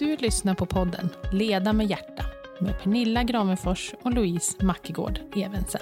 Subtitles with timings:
[0.00, 2.24] Du lyssnar på podden Leda med hjärta
[2.60, 5.80] med Pernilla Gravenfors och Louise Mackegård Evensen.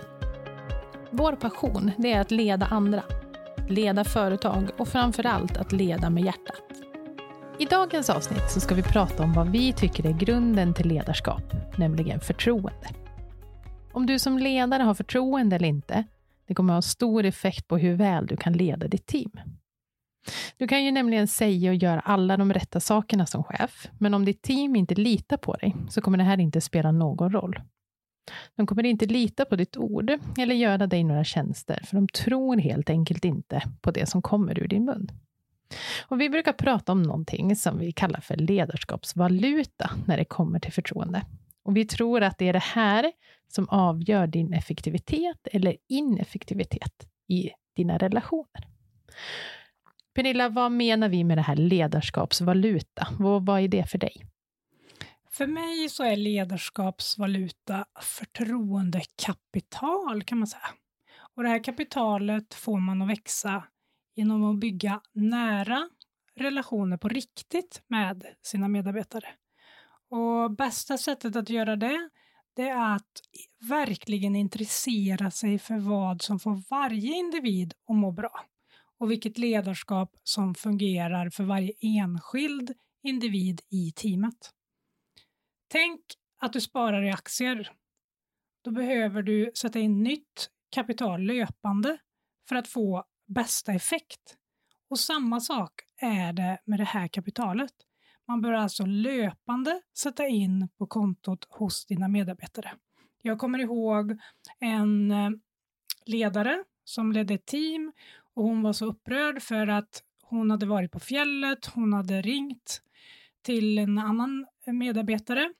[1.11, 3.03] Vår passion det är att leda andra,
[3.69, 6.63] leda företag och framför allt att leda med hjärtat.
[7.59, 11.53] I dagens avsnitt så ska vi prata om vad vi tycker är grunden till ledarskap,
[11.77, 12.89] nämligen förtroende.
[13.93, 16.05] Om du som ledare har förtroende eller inte,
[16.49, 19.31] det kommer att ha stor effekt på hur väl du kan leda ditt team.
[20.57, 24.25] Du kan ju nämligen säga och göra alla de rätta sakerna som chef, men om
[24.25, 27.61] ditt team inte litar på dig så kommer det här inte spela någon roll.
[28.57, 32.57] De kommer inte lita på ditt ord eller göra dig några tjänster, för de tror
[32.57, 35.09] helt enkelt inte på det som kommer ur din mun.
[36.07, 40.73] Och vi brukar prata om någonting som vi kallar för ledarskapsvaluta när det kommer till
[40.73, 41.23] förtroende.
[41.63, 43.13] Och vi tror att det är det här
[43.49, 48.67] som avgör din effektivitet eller ineffektivitet i dina relationer.
[50.19, 53.09] Pernilla, vad menar vi med det här ledarskapsvaluta?
[53.19, 54.27] Vad, vad är det för dig?
[55.31, 60.69] För mig så är ledarskapsvaluta förtroendekapital kan man säga.
[61.35, 63.65] Och det här kapitalet får man att växa
[64.17, 65.89] genom att bygga nära
[66.37, 69.29] relationer på riktigt med sina medarbetare.
[70.11, 72.11] Och bästa sättet att göra det,
[72.57, 73.21] det är att
[73.69, 78.45] verkligen intressera sig för vad som får varje individ att må bra
[78.99, 84.53] och vilket ledarskap som fungerar för varje enskild individ i teamet.
[85.69, 86.01] Tänk
[86.39, 87.73] att du sparar i aktier.
[88.65, 91.99] Då behöver du sätta in nytt kapital löpande
[92.49, 94.37] för att få bästa effekt.
[94.91, 97.73] Och samma sak är det med det här kapitalet.
[98.27, 102.73] Man bör alltså löpande sätta in på kontot hos dina medarbetare.
[103.23, 104.19] Jag kommer ihåg
[104.61, 105.31] en eh,
[106.07, 107.93] ledare som ledde ett team
[108.39, 112.83] och hon var så upprörd för att hon hade varit på fjället, hon hade ringt
[113.43, 115.53] till en annan medarbetare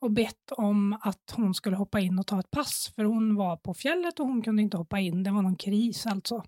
[0.00, 3.56] och bett om att hon skulle hoppa in och ta ett pass, för hon var
[3.56, 5.22] på fjället och hon kunde inte hoppa in.
[5.22, 6.44] Det var någon kris alltså.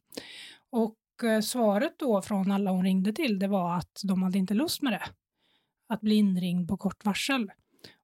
[0.71, 4.55] Och eh, svaret då från alla hon ringde till, det var att de hade inte
[4.55, 5.05] lust med det.
[5.89, 7.53] Att bli inringd på kort varsel.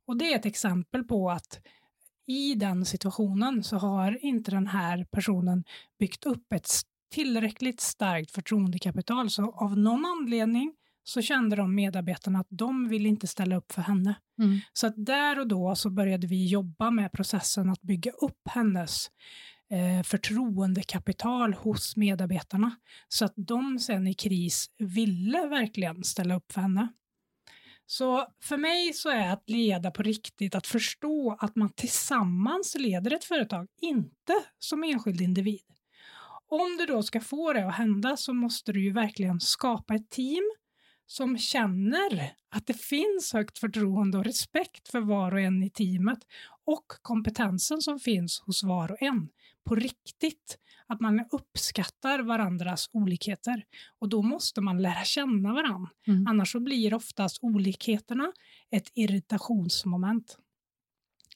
[0.06, 1.60] Och det är ett exempel på att
[2.26, 5.65] i den situationen så har inte den här personen
[5.98, 6.66] byggt upp ett
[7.10, 13.26] tillräckligt starkt förtroendekapital, så av någon anledning så kände de medarbetarna att de vill inte
[13.26, 14.15] ställa upp för henne.
[14.38, 14.60] Mm.
[14.72, 19.10] Så att där och då så började vi jobba med processen att bygga upp hennes
[19.71, 22.76] eh, förtroendekapital hos medarbetarna,
[23.09, 26.88] så att de sen i kris ville verkligen ställa upp för henne.
[27.87, 33.15] Så för mig så är att leda på riktigt att förstå att man tillsammans leder
[33.15, 35.60] ett företag, inte som enskild individ.
[36.53, 40.11] Om du då ska få det att hända så måste du ju verkligen skapa ett
[40.11, 40.50] team
[41.06, 46.19] som känner att det finns högt förtroende och respekt för var och en i teamet
[46.65, 49.28] och kompetensen som finns hos var och en
[49.65, 50.59] på riktigt.
[50.87, 53.65] Att man uppskattar varandras olikheter
[53.99, 55.91] och då måste man lära känna varandra.
[56.06, 56.27] Mm.
[56.27, 58.33] Annars så blir oftast olikheterna
[58.71, 60.39] ett irritationsmoment.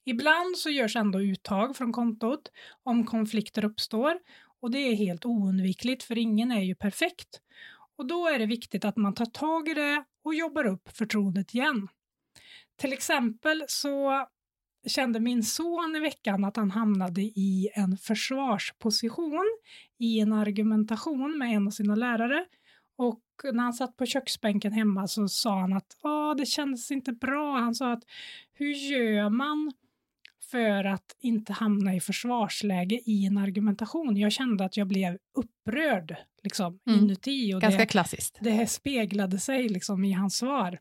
[0.05, 2.51] Ibland så görs ändå uttag från kontot
[2.83, 4.19] om konflikter uppstår
[4.65, 7.41] och det är helt oundvikligt för ingen är ju perfekt.
[7.97, 11.55] Och då är det viktigt att man tar tag i det och jobbar upp förtroendet
[11.55, 11.89] igen.
[12.77, 14.27] Till exempel så
[14.87, 19.59] kände min son i veckan att han hamnade i en försvarsposition
[19.99, 22.45] i en argumentation med en av sina lärare.
[22.97, 23.23] Och
[23.53, 27.59] när han satt på köksbänken hemma så sa han att ah, det kändes inte bra.
[27.59, 28.05] Han sa att
[28.53, 29.73] hur gör man
[30.55, 34.17] för att inte hamna i försvarsläge i en argumentation.
[34.17, 37.01] Jag kände att jag blev upprörd liksom, mm.
[37.01, 37.55] inuti.
[37.55, 38.39] Och Ganska det, klassiskt.
[38.41, 40.79] Det speglade sig liksom, i hans svar.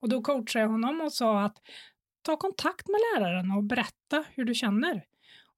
[0.00, 1.56] Och då coachade jag honom och sa att
[2.22, 5.04] ta kontakt med läraren och berätta hur du känner.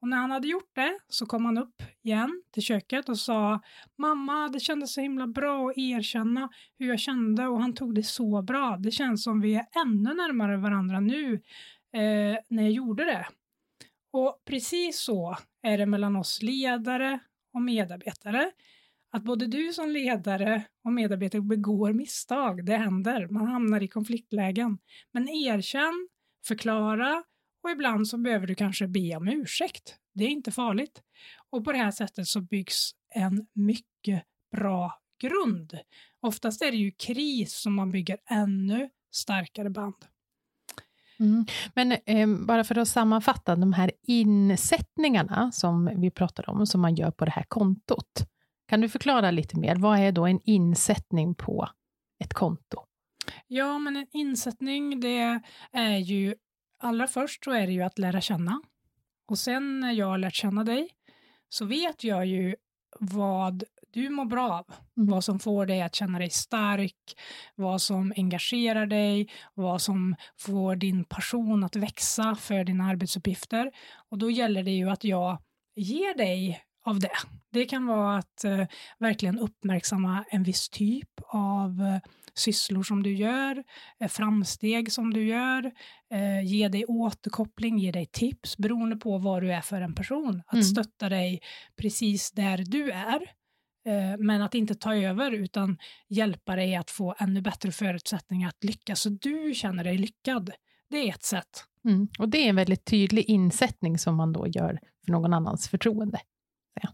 [0.01, 3.61] Och när han hade gjort det så kom han upp igen till köket och sa
[3.99, 8.03] Mamma, det kändes så himla bra att erkänna hur jag kände och han tog det
[8.03, 8.77] så bra.
[8.81, 11.41] Det känns som vi är ännu närmare varandra nu
[11.93, 13.27] eh, när jag gjorde det.
[14.13, 17.19] Och precis så är det mellan oss ledare
[17.55, 18.51] och medarbetare.
[19.11, 24.79] Att både du som ledare och medarbetare begår misstag, det händer, man hamnar i konfliktlägen.
[25.13, 26.09] Men erkänn,
[26.47, 27.25] förklara
[27.63, 29.97] och ibland så behöver du kanske be om ursäkt.
[30.15, 31.03] Det är inte farligt.
[31.51, 34.25] Och på det här sättet så byggs en mycket
[34.57, 35.79] bra grund.
[36.21, 39.95] Oftast är det ju kris som man bygger ännu starkare band.
[41.23, 41.47] Mm.
[41.75, 46.95] Men eh, bara för att sammanfatta, de här insättningarna som vi pratade om, som man
[46.95, 48.29] gör på det här kontot.
[48.69, 49.77] Kan du förklara lite mer?
[49.77, 51.69] Vad är då en insättning på
[52.25, 52.85] ett konto?
[53.47, 55.41] Ja, men en insättning det
[55.73, 56.35] är ju
[56.81, 58.61] allra först så är det ju att lära känna.
[59.29, 60.89] Och sen när jag har lärt känna dig
[61.49, 62.57] så vet jag ju
[62.99, 64.75] vad du mår bra av.
[64.97, 65.11] Mm.
[65.11, 66.97] Vad som får dig att känna dig stark,
[67.55, 73.71] vad som engagerar dig, vad som får din passion att växa för dina arbetsuppgifter.
[74.11, 75.39] Och då gäller det ju att jag
[75.77, 77.13] ger dig av det.
[77.53, 78.67] Det kan vara att eh,
[78.99, 83.65] verkligen uppmärksamma en viss typ av eh, sysslor som du gör,
[84.01, 85.73] eh, framsteg som du gör,
[86.13, 90.43] eh, ge dig återkoppling, ge dig tips beroende på vad du är för en person.
[90.47, 90.65] Att mm.
[90.65, 91.41] stötta dig
[91.77, 93.42] precis där du är.
[93.85, 98.65] Eh, men att inte ta över utan hjälpa dig att få ännu bättre förutsättningar att
[98.65, 100.51] lyckas så du känner dig lyckad.
[100.91, 101.65] Det är ett sätt.
[101.85, 102.09] Mm.
[102.19, 106.21] Och det är en väldigt tydlig insättning som man då gör för någon annans förtroende.
[106.83, 106.89] Ja.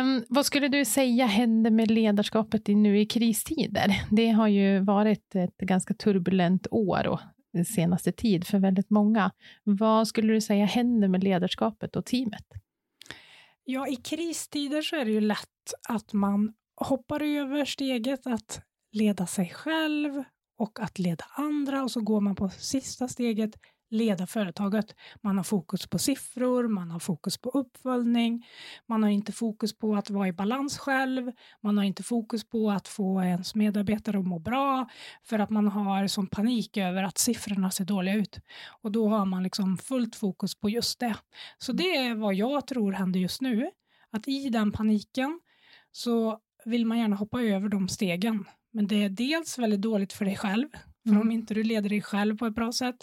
[0.00, 4.02] Um, vad skulle du säga händer med ledarskapet nu i kristider?
[4.10, 7.20] Det har ju varit ett ganska turbulent år och
[7.66, 9.30] senaste tid för väldigt många.
[9.64, 12.44] Vad skulle du säga händer med ledarskapet och teamet?
[13.68, 18.60] Ja, i kristider så är det ju lätt att man hoppar över steget att
[18.92, 20.24] leda sig själv
[20.58, 23.50] och att leda andra och så går man på sista steget
[23.90, 24.94] leda företaget.
[25.22, 28.46] Man har fokus på siffror, man har fokus på uppföljning,
[28.86, 32.70] man har inte fokus på att vara i balans själv, man har inte fokus på
[32.70, 34.88] att få ens medarbetare att må bra
[35.22, 38.40] för att man har sån panik över att siffrorna ser dåliga ut.
[38.82, 41.16] Och då har man liksom fullt fokus på just det.
[41.58, 43.70] Så det är vad jag tror händer just nu,
[44.10, 45.40] att i den paniken
[45.92, 48.44] så vill man gärna hoppa över de stegen.
[48.72, 50.68] Men det är dels väldigt dåligt för dig själv,
[51.06, 51.22] för mm.
[51.22, 52.96] om inte du leder dig själv på ett bra sätt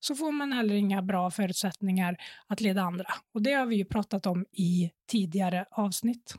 [0.00, 2.16] så får man heller inga bra förutsättningar
[2.46, 3.06] att leda andra.
[3.34, 6.34] Och det har vi ju pratat om i tidigare avsnitt.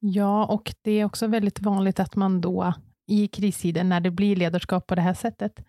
[0.00, 2.74] Ja, och det är också väldigt vanligt att man då
[3.06, 5.64] i kristider, när det blir ledarskap på det här sättet,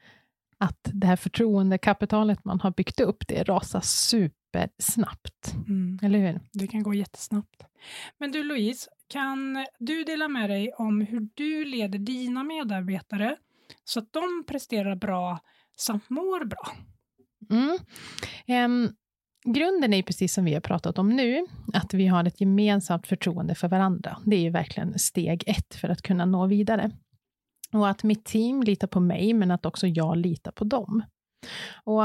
[0.58, 5.56] att det här förtroendekapitalet man har byggt upp, det rasar supersnabbt.
[5.68, 6.00] Mm.
[6.02, 6.40] Eller hur?
[6.54, 7.64] Det kan gå jättesnabbt.
[8.18, 13.38] Men du Louise, kan du dela med dig om hur du leder dina medarbetare
[13.84, 15.40] så att de presterar bra
[15.78, 16.68] samt mår bra.
[17.50, 17.78] Mm.
[18.66, 18.96] Um,
[19.54, 23.56] grunden är precis som vi har pratat om nu, att vi har ett gemensamt förtroende
[23.56, 24.18] för varandra.
[24.26, 26.92] Det är ju verkligen steg ett för att kunna nå vidare.
[27.74, 31.04] Och att mitt team litar på mig, men att också jag litar på dem.
[31.84, 32.04] Och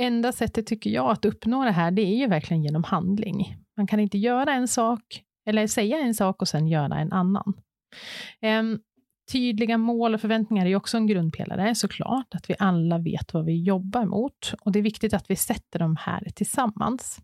[0.00, 3.56] enda sättet tycker jag att uppnå det här, det är ju verkligen genom handling.
[3.76, 7.54] Man kan inte göra en sak, eller säga en sak och sen göra en annan.
[8.42, 8.80] Um,
[9.32, 13.62] Tydliga mål och förväntningar är också en grundpelare, såklart, att vi alla vet vad vi
[13.62, 14.52] jobbar mot.
[14.60, 17.20] Och det är viktigt att vi sätter de här tillsammans.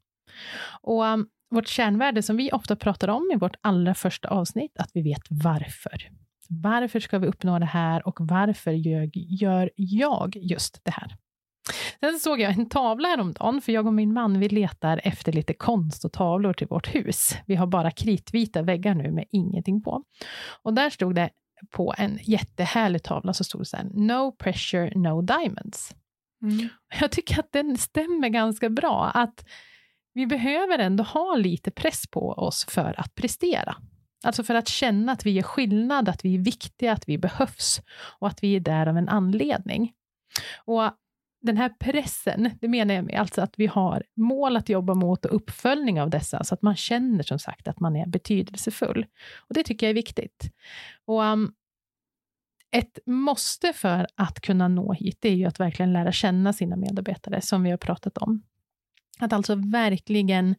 [0.83, 4.91] Och um, vårt kärnvärde som vi ofta pratar om i vårt allra första avsnitt, att
[4.95, 6.11] vi vet varför.
[6.49, 11.17] Varför ska vi uppnå det här och varför gör, gör jag just det här?
[12.01, 15.55] Sen såg jag en tavla häromdagen, för jag och min man vi letar efter lite
[15.55, 17.37] konst och tavlor till vårt hus.
[17.47, 20.03] Vi har bara kritvita väggar nu med ingenting på.
[20.63, 21.31] Och där stod det
[21.71, 25.95] på en jättehärlig tavla så stod det så här, No pressure, no diamonds.
[26.43, 26.69] Mm.
[27.01, 29.45] Jag tycker att den stämmer ganska bra, att
[30.15, 33.77] vi behöver ändå ha lite press på oss för att prestera.
[34.25, 37.81] Alltså för att känna att vi gör skillnad, att vi är viktiga, att vi behövs
[38.19, 39.93] och att vi är där av en anledning.
[40.65, 40.85] Och
[41.47, 45.25] den här pressen, det menar jag med alltså att vi har mål att jobba mot
[45.25, 49.07] och uppföljning av dessa, så att man känner som sagt att man är betydelsefull.
[49.37, 50.51] Och Det tycker jag är viktigt.
[51.05, 51.53] Och um,
[52.71, 56.77] Ett måste för att kunna nå hit, det är ju att verkligen lära känna sina
[56.77, 58.43] medarbetare, som vi har pratat om.
[59.19, 60.55] Att alltså verkligen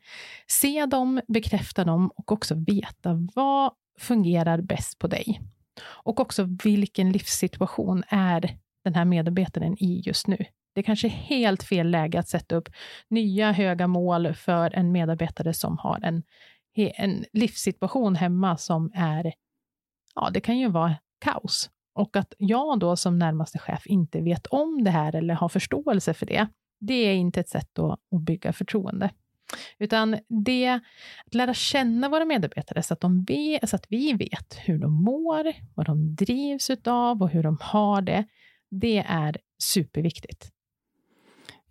[0.47, 5.41] se dem, bekräfta dem och också veta vad fungerar bäst på dig.
[5.85, 10.37] Och också vilken livssituation är den här medarbetaren i just nu.
[10.77, 12.69] Det kanske är helt fel läge att sätta upp
[13.07, 16.23] nya höga mål för en medarbetare som har en,
[16.75, 19.33] en livssituation hemma som är,
[20.15, 21.69] ja, det kan ju vara kaos.
[21.93, 26.13] Och att jag då som närmaste chef inte vet om det här eller har förståelse
[26.13, 26.47] för det,
[26.79, 29.09] det är inte ett sätt att, att bygga förtroende.
[29.79, 30.79] Utan det,
[31.25, 35.03] att lära känna våra medarbetare så att, de vet, så att vi vet hur de
[35.03, 38.25] mår, vad de drivs utav och hur de har det,
[38.69, 40.53] det är superviktigt.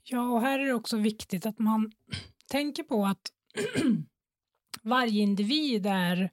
[0.08, 1.92] Ja, och här är det också viktigt att man
[2.50, 3.32] tänker på att
[4.82, 6.30] varje individ är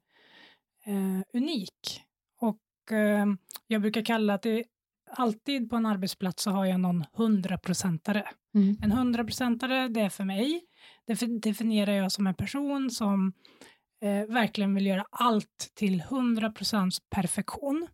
[0.85, 2.01] eh, unik.
[2.39, 3.25] Och eh,
[3.67, 4.63] jag brukar kalla att det
[5.09, 8.27] alltid på en arbetsplats så har jag någon hundraprocentare.
[8.55, 8.77] Mm.
[8.83, 10.61] En hundraprocentare, det är för mig,
[11.07, 13.33] det definierar jag som en person som
[14.01, 17.87] eh, verkligen vill göra allt till hundra procents perfektion.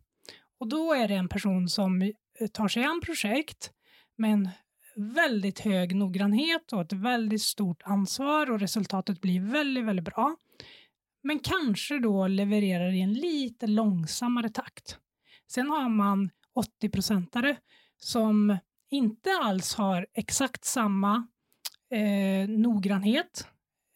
[0.60, 3.72] Och då är det en person som eh, tar sig an projekt
[4.16, 4.48] med en
[4.96, 10.36] väldigt hög noggrannhet och ett väldigt stort ansvar och resultatet blir väldigt, väldigt bra.
[11.22, 14.98] Men kanske då levererar i en lite långsammare takt.
[15.48, 16.30] Sen har man
[16.82, 17.56] 80-procentare
[17.96, 18.58] som
[18.90, 21.26] inte alls har exakt samma
[21.90, 23.46] eh, noggrannhet.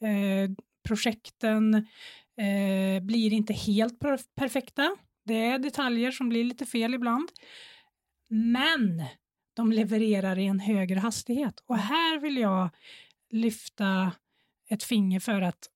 [0.02, 0.50] Eh,
[0.88, 1.74] projekten
[2.36, 3.98] eh, blir inte helt
[4.34, 4.96] perfekta.
[5.24, 7.28] Det är detaljer som blir lite fel ibland.
[8.28, 9.04] Men
[9.54, 11.62] de levererar i en högre hastighet.
[11.66, 12.70] Och här vill jag
[13.30, 14.12] lyfta
[14.68, 15.68] ett finger för att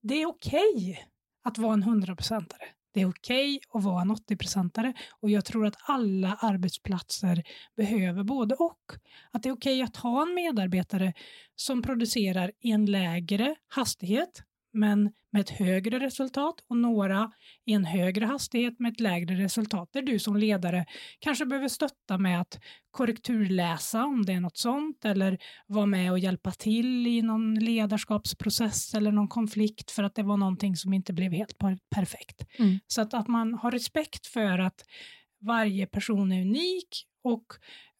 [0.00, 0.96] det är okej okay
[1.42, 2.64] att vara en hundraprocentare.
[2.94, 7.42] Det är okej okay att vara en 80-procentare och jag tror att alla arbetsplatser
[7.76, 8.92] behöver både och.
[9.30, 11.12] Att det är okej okay att ha en medarbetare
[11.56, 14.42] som producerar i en lägre hastighet
[14.72, 17.32] men med ett högre resultat och några
[17.66, 19.88] i en högre hastighet med ett lägre resultat.
[19.92, 20.86] Där du som ledare
[21.18, 22.60] kanske behöver stötta med att
[22.90, 28.94] korrekturläsa om det är något sånt eller vara med och hjälpa till i någon ledarskapsprocess
[28.94, 31.56] eller någon konflikt för att det var någonting som inte blev helt
[31.94, 32.46] perfekt.
[32.58, 32.78] Mm.
[32.86, 34.84] Så att, att man har respekt för att
[35.40, 37.46] varje person är unik och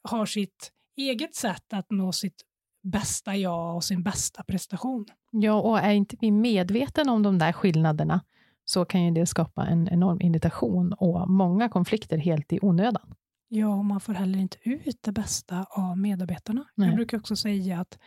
[0.02, 2.44] har sitt eget sätt att nå sitt
[2.82, 5.06] bästa jag och sin bästa prestation.
[5.30, 8.20] Ja, och är inte vi medvetna om de där skillnaderna
[8.64, 13.14] så kan ju det skapa en enorm irritation och många konflikter helt i onödan.
[13.48, 16.64] Ja, och man får heller inte ut det bästa av medarbetarna.
[16.74, 16.88] Nej.
[16.88, 17.98] Jag brukar också säga att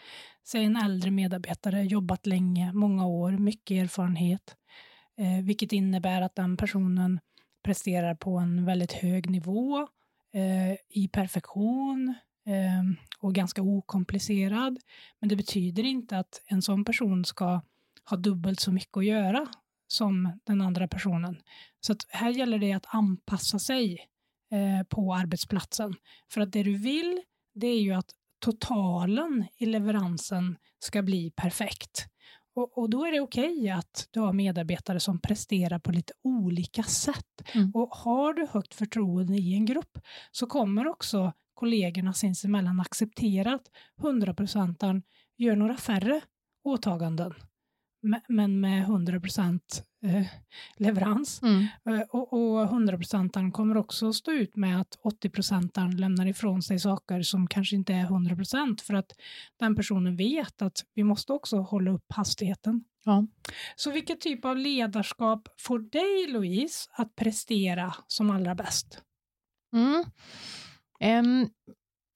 [0.44, 4.56] säg en äldre medarbetare, jobbat länge, många år, mycket erfarenhet,
[5.18, 7.20] eh, vilket innebär att den personen
[7.64, 9.88] presterar på en väldigt hög nivå
[10.34, 12.14] eh, i perfektion,
[13.20, 14.80] och ganska okomplicerad.
[15.20, 17.62] Men det betyder inte att en sån person ska
[18.10, 19.48] ha dubbelt så mycket att göra
[19.88, 21.42] som den andra personen.
[21.80, 24.08] Så här gäller det att anpassa sig
[24.52, 25.96] eh, på arbetsplatsen.
[26.32, 27.22] För att det du vill,
[27.56, 32.08] det är ju att totalen i leveransen ska bli perfekt.
[32.56, 36.14] Och, och då är det okej okay att du har medarbetare som presterar på lite
[36.22, 37.42] olika sätt.
[37.54, 37.72] Mm.
[37.74, 39.98] Och har du högt förtroende i en grupp
[40.32, 41.34] så kommer också
[41.64, 45.02] kollegorna sinsemellan acceptera att 100%
[45.38, 46.22] gör några färre
[46.64, 47.34] åtaganden
[48.28, 49.22] men med 100
[50.04, 50.26] eh,
[50.78, 51.42] leverans.
[51.42, 51.68] Mm.
[51.86, 57.22] Eh, och, och 100% kommer också stå ut med att 80% lämnar ifrån sig saker
[57.22, 59.12] som kanske inte är 100% för att
[59.60, 62.84] den personen vet att vi måste också hålla upp hastigheten.
[63.04, 63.28] Ja.
[63.76, 69.02] Så vilken typ av ledarskap får dig, Louise, att prestera som allra bäst?
[69.74, 70.04] Mm.
[71.04, 71.50] Um,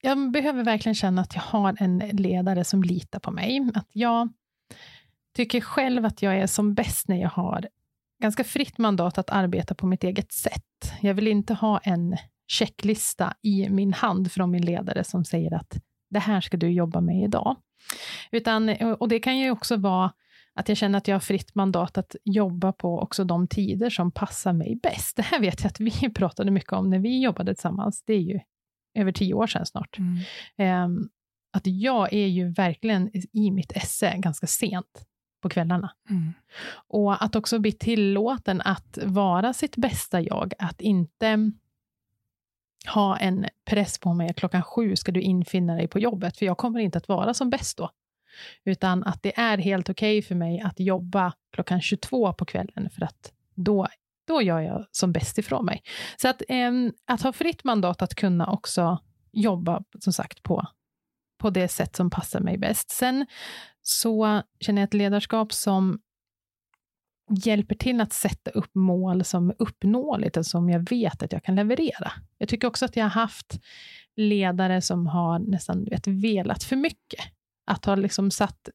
[0.00, 3.70] jag behöver verkligen känna att jag har en ledare som litar på mig.
[3.74, 4.28] Att jag
[5.36, 7.68] tycker själv att jag är som bäst när jag har
[8.22, 10.92] ganska fritt mandat att arbeta på mitt eget sätt.
[11.00, 12.16] Jag vill inte ha en
[12.46, 15.76] checklista i min hand från min ledare som säger att
[16.10, 17.56] det här ska du jobba med idag.
[18.30, 20.12] Utan, och det kan ju också vara
[20.54, 24.10] att jag känner att jag har fritt mandat att jobba på också de tider som
[24.10, 25.16] passar mig bäst.
[25.16, 28.02] Det här vet jag att vi pratade mycket om när vi jobbade tillsammans.
[28.06, 28.40] Det är ju
[28.98, 29.98] över tio år sedan snart.
[29.98, 30.84] Mm.
[30.84, 31.08] Um,
[31.52, 35.04] att jag är ju verkligen i mitt esse ganska sent
[35.42, 35.92] på kvällarna.
[36.10, 36.32] Mm.
[36.88, 41.50] Och att också bli tillåten att vara sitt bästa jag, att inte
[42.86, 46.46] ha en press på mig att klockan sju ska du infinna dig på jobbet, för
[46.46, 47.90] jag kommer inte att vara som bäst då.
[48.64, 52.90] Utan att det är helt okej okay för mig att jobba klockan 22 på kvällen,
[52.90, 53.86] för att då
[54.28, 55.82] då gör jag som bäst ifrån mig.
[56.16, 56.72] Så att, eh,
[57.06, 58.98] att ha fritt mandat att kunna också
[59.32, 60.66] jobba, som sagt, på,
[61.38, 62.90] på det sätt som passar mig bäst.
[62.90, 63.26] Sen
[63.82, 66.00] så känner jag ett ledarskap som
[67.44, 71.44] hjälper till att sätta upp mål som är uppnåeligt och som jag vet att jag
[71.44, 72.12] kan leverera.
[72.38, 73.60] Jag tycker också att jag har haft
[74.16, 77.20] ledare som har nästan vet, velat för mycket.
[77.66, 78.68] Att ha liksom satt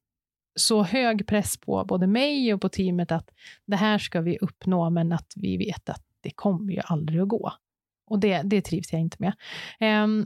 [0.55, 3.29] så hög press på både mig och på teamet att
[3.65, 7.27] det här ska vi uppnå, men att vi vet att det kommer ju aldrig att
[7.27, 7.53] gå.
[8.09, 9.33] Och det, det trivs jag inte med.
[10.03, 10.25] Um,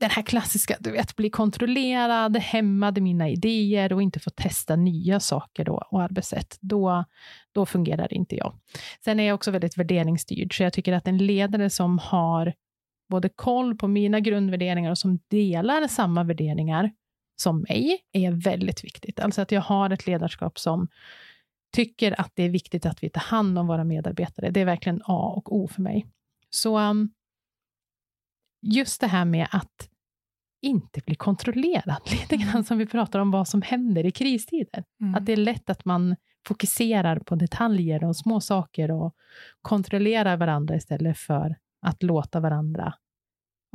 [0.00, 5.20] den här klassiska, du vet, bli kontrollerad, hämmade mina idéer och inte få testa nya
[5.20, 7.04] saker då, och arbetssätt, då,
[7.52, 8.54] då fungerar inte jag.
[9.04, 12.54] Sen är jag också väldigt värderingsstyrd, så jag tycker att en ledare som har
[13.08, 16.90] både koll på mina grundvärderingar och som delar samma värderingar
[17.40, 19.20] som mig är väldigt viktigt.
[19.20, 20.88] Alltså att jag har ett ledarskap som
[21.72, 24.50] tycker att det är viktigt att vi tar hand om våra medarbetare.
[24.50, 26.06] Det är verkligen A och O för mig.
[26.50, 27.10] Så um,
[28.62, 29.88] just det här med att
[30.62, 32.64] inte bli kontrollerad, lite grann mm.
[32.64, 34.84] som vi pratar om vad som händer i kristider.
[35.00, 35.14] Mm.
[35.14, 36.16] Att det är lätt att man
[36.46, 39.14] fokuserar på detaljer och små saker och
[39.62, 42.94] kontrollerar varandra istället för att låta varandra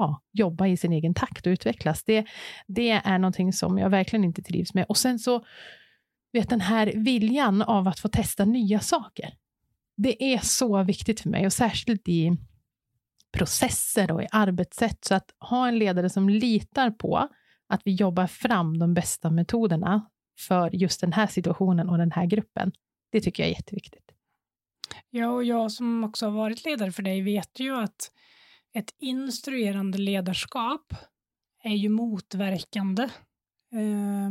[0.04, 2.04] ja, jobba i sin egen takt och utvecklas.
[2.04, 2.26] Det,
[2.68, 4.86] det är någonting som jag verkligen inte trivs med.
[4.90, 5.46] Och sen så,
[6.34, 9.34] vet den här viljan av att få testa nya saker.
[9.98, 12.38] Det är så viktigt för mig och särskilt i
[13.32, 15.06] processer och i arbetssätt.
[15.06, 17.30] Så att ha en ledare som litar på
[17.68, 22.26] att vi jobbar fram de bästa metoderna för just den här situationen och den här
[22.26, 22.72] gruppen.
[23.12, 24.12] Det tycker jag är jätteviktigt.
[25.10, 28.12] Ja, och jag som också har varit ledare för dig vet ju att
[28.74, 30.94] ett instruerande ledarskap
[31.64, 33.04] är ju motverkande
[33.74, 34.30] eh,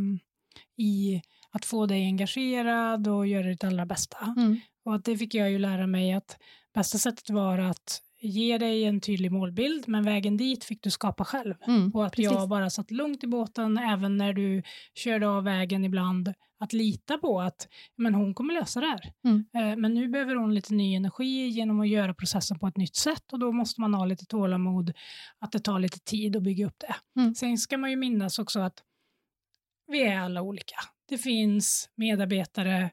[0.77, 4.35] i att få dig engagerad och göra ditt allra bästa.
[4.37, 4.61] Mm.
[4.85, 6.39] Och att det fick jag ju lära mig att
[6.75, 11.25] bästa sättet var att ge dig en tydlig målbild, men vägen dit fick du skapa
[11.25, 11.55] själv.
[11.67, 12.33] Mm, och att precis.
[12.33, 14.63] jag bara satt lugnt i båten, även när du
[14.95, 19.13] körde av vägen ibland, att lita på att men hon kommer lösa det här.
[19.25, 19.45] Mm.
[19.55, 22.97] Eh, men nu behöver hon lite ny energi genom att göra processen på ett nytt
[22.97, 24.93] sätt och då måste man ha lite tålamod,
[25.39, 27.21] att det tar lite tid att bygga upp det.
[27.21, 27.35] Mm.
[27.35, 28.83] Sen ska man ju minnas också att
[29.87, 30.77] vi är alla olika.
[31.09, 32.91] Det finns medarbetare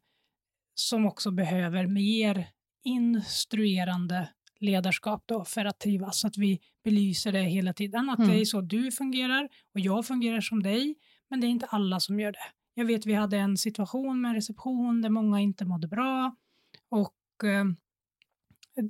[0.76, 2.48] som också behöver mer
[2.84, 4.30] instruerande
[4.60, 8.32] ledarskap då för att trivas, så att vi belyser det hela tiden, att mm.
[8.32, 10.96] det är så du fungerar och jag fungerar som dig,
[11.30, 12.40] men det är inte alla som gör det.
[12.74, 16.36] Jag vet vi hade en situation med reception där många inte mådde bra
[16.90, 17.66] och eh,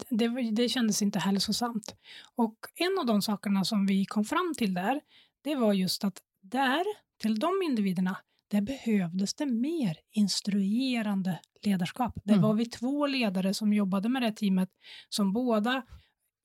[0.10, 1.96] det, det kändes inte hälsosamt.
[2.36, 5.02] Och en av de sakerna som vi kom fram till där,
[5.42, 6.84] det var just att där,
[7.22, 8.18] till de individerna,
[8.50, 12.14] där behövdes det mer instruerande ledarskap.
[12.24, 12.42] Det mm.
[12.42, 14.70] var vi två ledare som jobbade med det teamet
[15.10, 15.84] som båda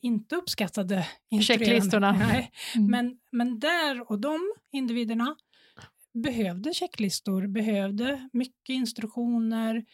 [0.02, 1.08] inte uppskattade
[1.42, 2.12] checklistorna.
[2.12, 2.90] Nej, mm.
[2.90, 4.40] men, men där och de
[4.72, 5.36] individerna
[6.14, 9.84] behövde checklistor, behövde mycket instruktioner,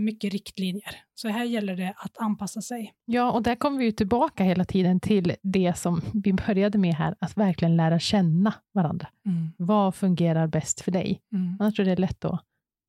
[0.00, 0.96] mycket riktlinjer.
[1.14, 2.94] Så här gäller det att anpassa sig.
[3.04, 6.94] Ja, och där kommer vi ju tillbaka hela tiden till det som vi började med
[6.94, 9.08] här, att verkligen lära känna varandra.
[9.26, 9.52] Mm.
[9.56, 11.20] Vad fungerar bäst för dig?
[11.32, 11.56] Mm.
[11.60, 12.44] Annars är det lätt att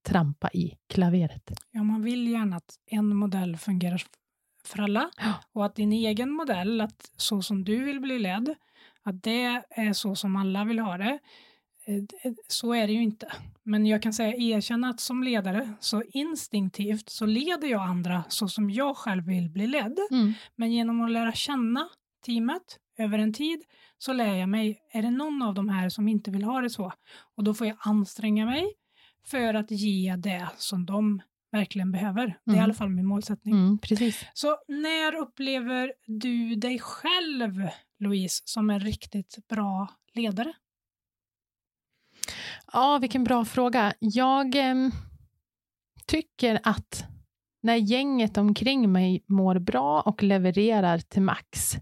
[0.08, 1.52] trampa i klaveret.
[1.72, 4.02] Ja, man vill gärna att en modell fungerar
[4.66, 5.10] för alla
[5.54, 8.56] och att din egen modell, att så som du vill bli ledd,
[9.04, 11.20] att det är så som alla vill ha det.
[11.86, 13.32] Eh, så är det ju inte.
[13.64, 18.48] Men jag kan säga erkänna att som ledare så instinktivt så leder jag andra så
[18.48, 20.00] som jag själv vill bli ledd.
[20.12, 20.34] Mm.
[20.56, 21.90] Men genom att lära känna
[22.26, 23.64] teamet över en tid
[23.98, 26.70] så lär jag mig, är det någon av de här som inte vill ha det
[26.70, 26.94] så?
[27.36, 28.74] Och då får jag anstränga mig
[29.26, 32.24] för att ge det som de verkligen behöver.
[32.24, 32.36] Mm.
[32.46, 32.64] Det är i mm.
[32.64, 33.54] alla fall min målsättning.
[33.54, 34.26] Mm, precis.
[34.34, 37.68] Så när upplever du dig själv,
[38.00, 40.54] Louise, som en riktigt bra ledare?
[42.76, 43.94] Ja, vilken bra fråga.
[44.00, 44.76] Jag eh,
[46.06, 47.06] tycker att
[47.62, 51.76] när gänget omkring mig mår bra och levererar till max,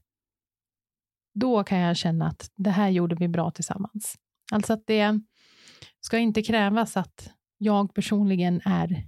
[1.34, 4.16] då kan jag känna att det här gjorde vi bra tillsammans.
[4.52, 5.20] Alltså att det
[6.00, 9.06] ska inte krävas att jag personligen är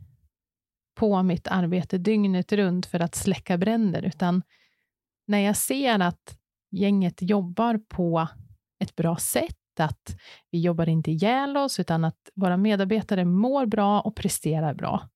[0.96, 4.44] på mitt arbete dygnet runt för att släcka bränder, utan
[5.28, 6.38] när jag ser att
[6.72, 8.28] gänget jobbar på
[8.80, 10.16] ett bra sätt, att
[10.52, 15.10] vi jobbar inte ihjäl oss, utan att våra medarbetare mår bra och presterar bra,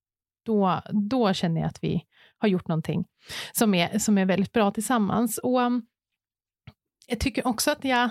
[0.46, 2.04] då, då känner jag att vi
[2.38, 3.06] har gjort någonting
[3.52, 5.38] som är, som är väldigt bra tillsammans.
[5.38, 5.86] Och um,
[7.08, 8.10] jag tycker också att jag,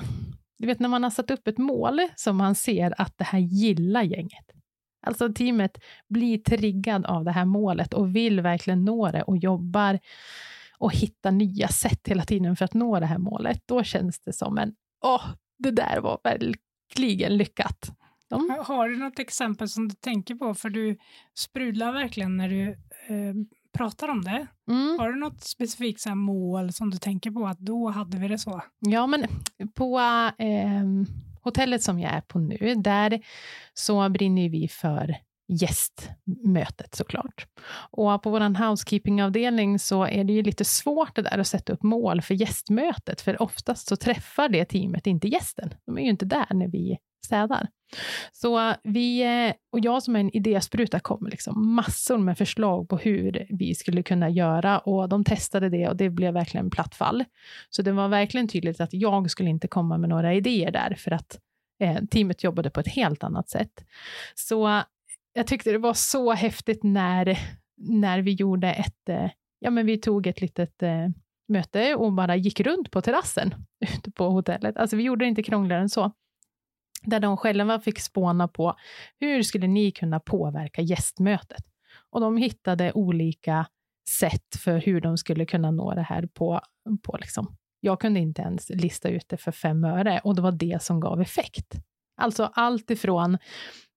[0.59, 3.39] du vet när man har satt upp ett mål som man ser att det här
[3.39, 4.57] gillar gänget,
[5.07, 5.79] Alltså teamet
[6.09, 9.99] blir triggad av det här målet och vill verkligen nå det och jobbar
[10.79, 13.63] och hittar nya sätt hela tiden för att nå det här målet.
[13.67, 15.25] Då känns det som en, åh,
[15.59, 17.91] det där var verkligen lyckat.
[18.29, 18.51] De...
[18.65, 20.55] Har du något exempel som du tänker på?
[20.55, 20.99] För du
[21.35, 22.69] sprudlar verkligen när du
[23.09, 23.35] eh,
[23.77, 24.47] pratar om det.
[24.69, 24.99] Mm.
[24.99, 28.39] Har du något specifikt så mål som du tänker på att då hade vi det
[28.39, 28.63] så?
[28.79, 29.27] Ja, men
[29.75, 29.99] på
[30.39, 30.85] eh,
[31.43, 33.21] hotellet som jag är på nu, där
[33.75, 35.17] så brinner vi för
[35.49, 37.47] gästmötet såklart.
[37.91, 41.83] Och på vår housekeeping-avdelning så är det ju lite svårt det där att sätta upp
[41.83, 45.75] mål för gästmötet, för oftast så träffar det teamet inte gästen.
[45.87, 47.69] De är ju inte där när vi städar.
[48.33, 52.89] Så vi, eh, och jag som är en idéspruta kom med liksom massor med förslag
[52.89, 56.95] på hur vi skulle kunna göra och de testade det och det blev verkligen platt
[56.95, 57.25] fall.
[57.71, 61.11] Så det var verkligen tydligt att jag skulle inte komma med några idéer där för
[61.11, 61.39] att
[61.81, 63.85] eh, teamet jobbade på ett helt annat sätt.
[64.35, 64.83] Så
[65.37, 67.39] jag tyckte det var så häftigt när,
[67.77, 71.09] när vi gjorde ett, eh, ja men vi tog ett litet eh,
[71.49, 73.55] möte och bara gick runt på terrassen
[73.97, 74.77] ute på hotellet.
[74.77, 76.13] Alltså vi gjorde det inte krångligare än så.
[77.03, 78.77] Där de själva fick spåna på
[79.21, 81.65] hur skulle ni kunna påverka gästmötet?
[82.11, 83.67] Och de hittade olika
[84.21, 86.61] sätt för hur de skulle kunna nå det här på,
[87.03, 90.53] på liksom Jag kunde inte ens lista ut det för fem öre och det var
[90.53, 91.75] det som gav effekt.
[92.17, 93.39] Alltså allt ifrån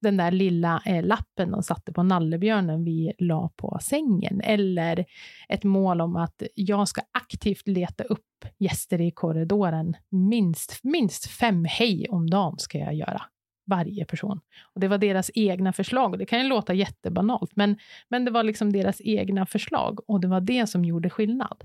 [0.01, 5.05] den där lilla eh, lappen de satte på nallebjörnen vi la på sängen, eller
[5.49, 8.25] ett mål om att jag ska aktivt leta upp
[8.59, 9.95] gäster i korridoren.
[10.09, 13.21] Minst, minst fem hej om dagen ska jag göra
[13.69, 14.39] varje person.
[14.73, 16.19] Och Det var deras egna förslag.
[16.19, 17.77] Det kan ju låta jättebanalt, men,
[18.09, 21.63] men det var liksom deras egna förslag och det var det som gjorde skillnad.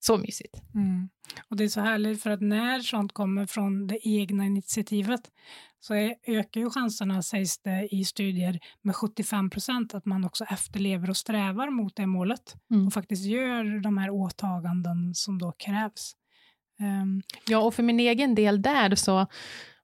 [0.00, 0.62] Så mysigt.
[0.74, 1.08] Mm.
[1.48, 5.20] Och det är så härligt för att när sånt kommer från det egna initiativet
[5.80, 10.44] så är, ökar ju chanserna, sägs det i studier, med 75 procent att man också
[10.44, 12.86] efterlever och strävar mot det målet mm.
[12.86, 16.12] och faktiskt gör de här åtaganden som då krävs.
[16.80, 17.22] Um.
[17.48, 19.26] Ja, och för min egen del där så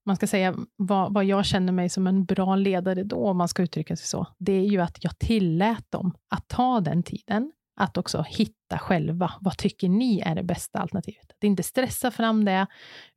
[0.06, 3.48] man ska säga vad, vad jag känner mig som en bra ledare då, om man
[3.48, 7.52] ska uttrycka sig så, det är ju att jag tillät dem att ta den tiden,
[7.76, 11.30] att också hitta själva, vad tycker ni är det bästa alternativet?
[11.30, 12.66] Att inte stressa fram det,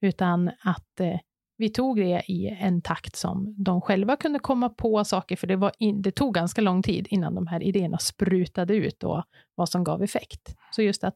[0.02, 1.20] utan att eh,
[1.58, 5.56] vi tog det i en takt som de själva kunde komma på saker, för det,
[5.56, 9.24] var in, det tog ganska lång tid innan de här idéerna sprutade ut och
[9.56, 10.56] vad som gav effekt.
[10.72, 11.16] Så just att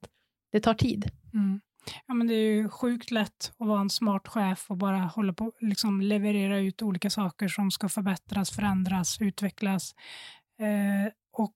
[0.52, 1.12] det tar tid.
[1.34, 1.62] Mm.
[2.08, 5.34] Ja, men det är ju sjukt lätt att vara en smart chef och bara hålla
[5.34, 9.96] på liksom leverera ut olika saker som ska förbättras, förändras, utvecklas.
[10.60, 11.56] Eh, och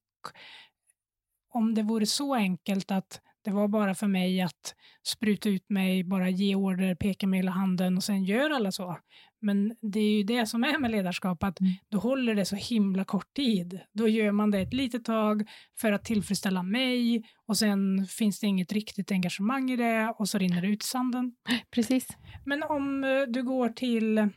[1.58, 4.76] om det vore så enkelt att det var bara för mig att
[5.08, 8.98] spruta ut mig, bara ge order, peka med hela handen och sen gör alla så.
[9.41, 11.74] Men det är ju det som är med ledarskap, att mm.
[11.91, 13.80] då håller det så himla kort tid.
[13.93, 18.48] Då gör man det ett litet tag för att tillfredsställa mig och sen finns det
[18.48, 21.36] inget riktigt engagemang i det och så rinner det ut i sanden.
[21.72, 22.08] Precis.
[22.46, 24.30] Men om eh, du går till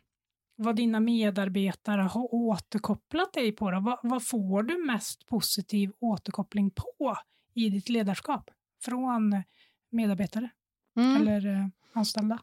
[0.62, 6.70] vad dina medarbetare har återkopplat dig på, då, vad, vad får du mest positiv återkoppling
[6.70, 7.16] på
[7.54, 8.50] i ditt ledarskap
[8.84, 9.42] från
[9.90, 10.50] medarbetare
[10.96, 11.16] mm.
[11.16, 12.38] eller eh, anställda?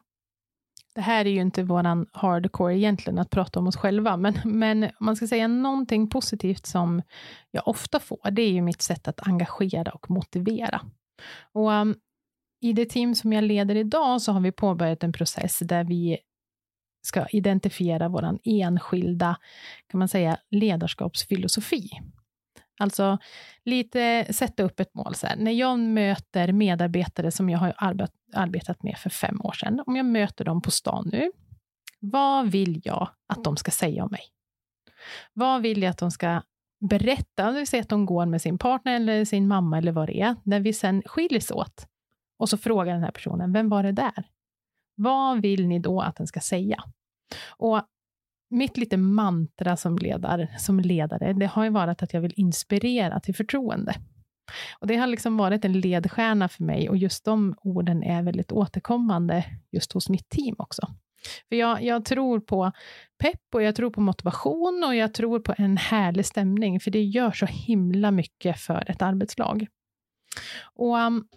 [0.98, 4.82] det här är ju inte våran hardcore egentligen, att prata om oss själva, men, men
[4.82, 7.02] om man ska säga någonting positivt som
[7.50, 10.80] jag ofta får, det är ju mitt sätt att engagera och motivera.
[11.52, 11.94] Och um,
[12.60, 16.18] i det team som jag leder idag så har vi påbörjat en process där vi
[17.02, 19.36] ska identifiera vår enskilda,
[19.90, 21.90] kan man säga, ledarskapsfilosofi.
[22.80, 23.18] Alltså
[23.64, 25.14] lite sätta upp ett mål.
[25.14, 25.36] Så här.
[25.36, 27.74] När jag möter medarbetare som jag har
[28.34, 31.30] arbetat med för fem år sedan, om jag möter dem på stan nu,
[32.00, 34.22] vad vill jag att de ska säga om mig?
[35.32, 36.42] Vad vill jag att de ska
[36.90, 40.08] berätta, Om vill säga att de går med sin partner eller sin mamma eller vad
[40.08, 41.86] det är, när vi sen skiljs åt.
[42.38, 44.24] Och så frågar den här personen, vem var det där?
[44.98, 46.84] Vad vill ni då att den ska säga?
[47.48, 47.82] Och
[48.50, 53.20] mitt lite mantra som, ledare, som ledare, det har ju varit att jag vill inspirera
[53.20, 53.94] till förtroende.
[54.78, 58.52] Och Det har liksom varit en ledstjärna för mig och just de orden är väldigt
[58.52, 60.88] återkommande just hos mitt team också.
[61.48, 62.72] För jag, jag, tror på
[63.18, 67.02] pepp och jag tror på motivation och jag tror på en härlig stämning, för det
[67.02, 69.66] gör så himla mycket för ett arbetslag.
[70.74, 71.28] Och um,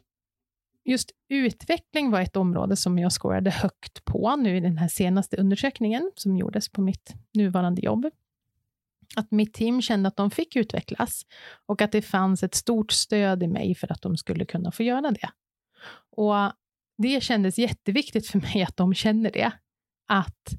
[0.86, 5.38] just utveckling var ett område som jag scorade högt på nu i den här senaste
[5.38, 8.06] undersökningen som gjordes på mitt nuvarande jobb.
[9.16, 11.26] Att mitt team kände att de fick utvecklas
[11.66, 14.84] och att det fanns ett stort stöd i mig för att de skulle kunna få
[14.84, 15.30] göra det.
[16.10, 16.36] Och
[16.98, 19.52] det kändes jätteviktigt för mig att de känner det.
[20.08, 20.54] Att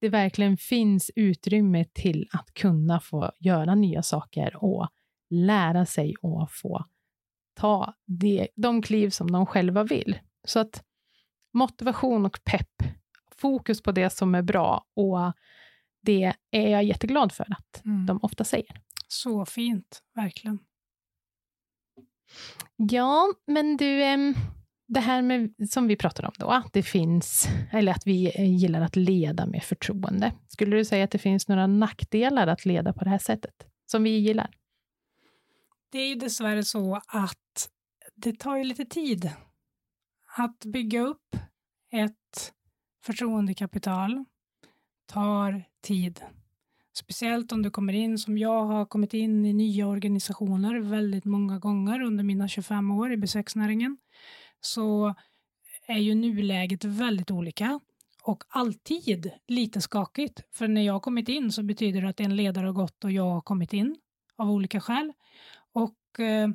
[0.00, 4.88] det verkligen finns utrymme till att kunna få göra nya saker och
[5.30, 6.84] lära sig och få
[7.58, 10.18] ta det, de kliv som de själva vill.
[10.44, 10.82] Så att
[11.54, 12.82] motivation och pepp,
[13.36, 15.32] fokus på det som är bra och
[16.02, 18.06] det är jag jätteglad för att mm.
[18.06, 18.80] de ofta säger.
[19.08, 20.58] Så fint, verkligen.
[22.76, 23.98] Ja, men du,
[24.88, 28.80] det här med, som vi pratade om då, att det finns, eller att vi gillar
[28.80, 30.32] att leda med förtroende.
[30.48, 33.54] Skulle du säga att det finns några nackdelar att leda på det här sättet,
[33.86, 34.50] som vi gillar?
[35.90, 37.70] Det är ju dessvärre så att
[38.14, 39.30] det tar ju lite tid
[40.36, 41.36] att bygga upp
[41.92, 42.52] ett
[43.04, 44.24] förtroendekapital
[45.06, 46.20] tar tid.
[46.92, 51.58] Speciellt om du kommer in som jag har kommit in i nya organisationer väldigt många
[51.58, 53.98] gånger under mina 25 år i besöksnäringen
[54.60, 55.14] så
[55.86, 57.80] är ju nuläget väldigt olika
[58.22, 60.42] och alltid lite skakigt.
[60.52, 63.12] För när jag har kommit in så betyder det att en ledare har gått och
[63.12, 63.96] jag har kommit in
[64.36, 65.12] av olika skäl.
[65.78, 66.48] Och eh,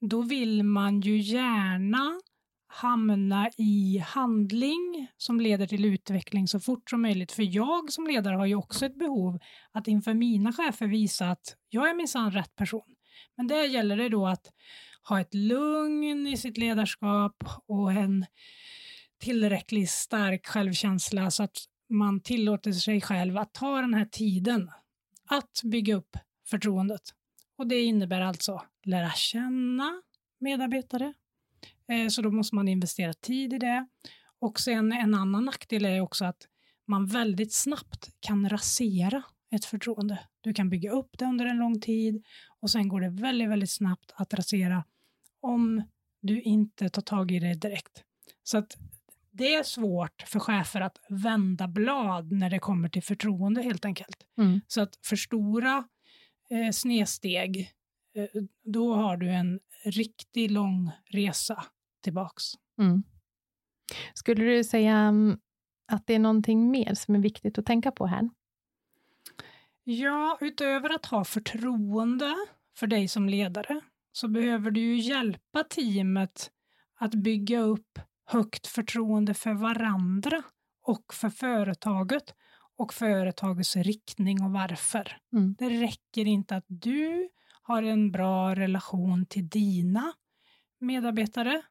[0.00, 2.20] då vill man ju gärna
[2.66, 7.32] hamna i handling som leder till utveckling så fort som möjligt.
[7.32, 9.38] För jag som ledare har ju också ett behov
[9.72, 12.94] att inför mina chefer visa att jag är minsann rätt person.
[13.36, 14.52] Men där gäller det då att
[15.08, 18.26] ha ett lugn i sitt ledarskap och en
[19.18, 21.58] tillräckligt stark självkänsla så att
[21.88, 24.70] man tillåter sig själv att ta den här tiden
[25.28, 26.16] att bygga upp
[26.50, 27.02] förtroendet.
[27.58, 30.02] Och det innebär alltså lära känna
[30.40, 31.14] medarbetare.
[31.88, 33.86] Eh, så då måste man investera tid i det.
[34.38, 36.48] Och sen en annan nackdel är också att
[36.86, 40.18] man väldigt snabbt kan rasera ett förtroende.
[40.40, 42.24] Du kan bygga upp det under en lång tid
[42.60, 44.84] och sen går det väldigt, väldigt snabbt att rasera
[45.40, 45.82] om
[46.20, 48.02] du inte tar tag i det direkt.
[48.42, 48.76] Så att
[49.30, 54.26] det är svårt för chefer att vända blad när det kommer till förtroende helt enkelt.
[54.38, 54.60] Mm.
[54.68, 55.84] Så att för stora
[56.50, 57.72] eh, snedsteg,
[58.14, 61.64] eh, då har du en riktigt lång resa
[62.02, 62.44] tillbaks.
[62.78, 63.02] Mm.
[64.14, 65.38] Skulle du säga mm,
[65.92, 68.30] att det är någonting mer som är viktigt att tänka på här?
[69.84, 72.34] Ja, utöver att ha förtroende
[72.76, 73.80] för dig som ledare
[74.12, 76.50] så behöver du ju hjälpa teamet
[76.98, 80.42] att bygga upp högt förtroende för varandra
[80.82, 82.34] och för företaget
[82.78, 85.16] och företagets riktning och varför.
[85.32, 85.54] Mm.
[85.58, 87.28] Det räcker inte att du
[87.62, 90.12] har en bra relation till dina
[90.80, 91.62] medarbetare,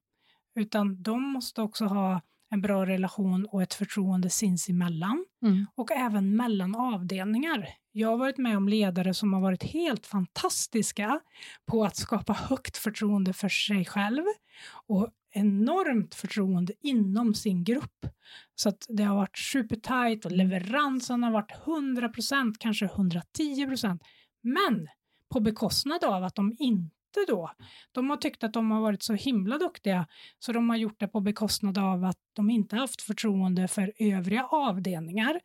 [0.56, 5.66] utan de måste också ha en bra relation och ett förtroende sinsemellan Mm.
[5.76, 7.70] och även mellan avdelningar.
[7.92, 11.20] Jag har varit med om ledare som har varit helt fantastiska
[11.66, 14.24] på att skapa högt förtroende för sig själv
[14.88, 18.06] och enormt förtroende inom sin grupp.
[18.56, 24.00] Så att det har varit supertajt och leveransen har varit 100% kanske 110%
[24.42, 24.88] Men
[25.30, 26.92] på bekostnad av att de inte
[27.28, 27.52] då,
[27.92, 30.08] de har tyckt att de har varit så himla duktiga
[30.40, 34.46] så de har gjort det på bekostnad av att de inte haft förtroende för övriga
[34.46, 35.40] avdelningar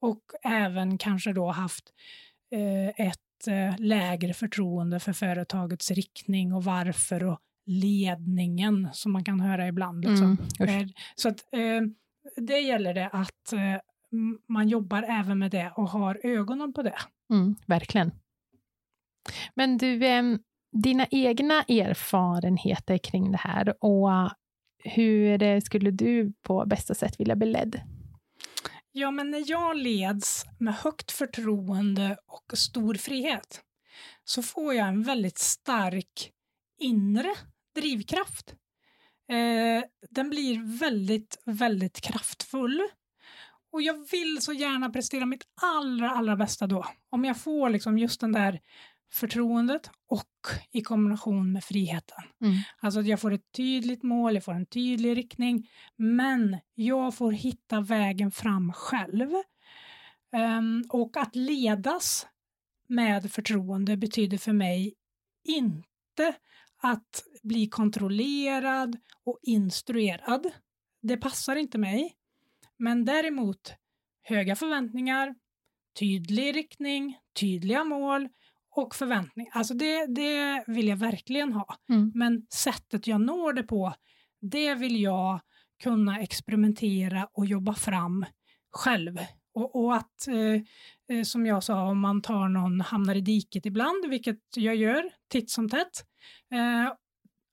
[0.00, 1.92] och även kanske då haft
[2.50, 9.40] eh, ett eh, lägre förtroende för företagets riktning och varför och ledningen som man kan
[9.40, 10.04] höra ibland.
[10.04, 10.36] Liksom.
[10.60, 10.80] Mm.
[10.80, 11.80] Eh, Så att eh,
[12.36, 13.80] det gäller det att eh,
[14.48, 16.98] man jobbar även med det och har ögonen på det.
[17.30, 18.10] Mm, verkligen.
[19.54, 20.38] Men du, em,
[20.72, 24.10] dina egna erfarenheter kring det här och
[24.84, 27.80] hur skulle du på bästa sätt vilja bli ledd?
[28.92, 33.62] Ja, men när jag leds med högt förtroende och stor frihet
[34.24, 36.30] så får jag en väldigt stark
[36.80, 37.34] inre
[37.76, 38.54] drivkraft.
[39.28, 42.82] Eh, den blir väldigt, väldigt kraftfull.
[43.72, 46.86] Och jag vill så gärna prestera mitt allra, allra bästa då.
[47.10, 48.60] Om jag får liksom just den där
[49.12, 50.30] förtroendet och
[50.72, 52.24] i kombination med friheten.
[52.40, 52.56] Mm.
[52.80, 57.32] Alltså att jag får ett tydligt mål, jag får en tydlig riktning, men jag får
[57.32, 59.30] hitta vägen fram själv.
[60.32, 62.26] Ehm, och att ledas
[62.88, 64.94] med förtroende betyder för mig
[65.44, 66.34] inte
[66.82, 70.46] att bli kontrollerad och instruerad.
[71.02, 72.14] Det passar inte mig.
[72.78, 73.74] Men däremot
[74.22, 75.34] höga förväntningar,
[75.98, 78.28] tydlig riktning, tydliga mål
[78.76, 79.52] och förväntningar.
[79.54, 81.76] Alltså det, det vill jag verkligen ha.
[81.88, 82.12] Mm.
[82.14, 83.94] Men sättet jag når det på,
[84.40, 85.40] det vill jag
[85.82, 88.26] kunna experimentera och jobba fram
[88.70, 89.18] själv.
[89.54, 93.66] Och, och att, eh, eh, som jag sa, om man tar någon hamnar i diket
[93.66, 96.04] ibland, vilket jag gör titt som tätt,
[96.52, 96.92] eh,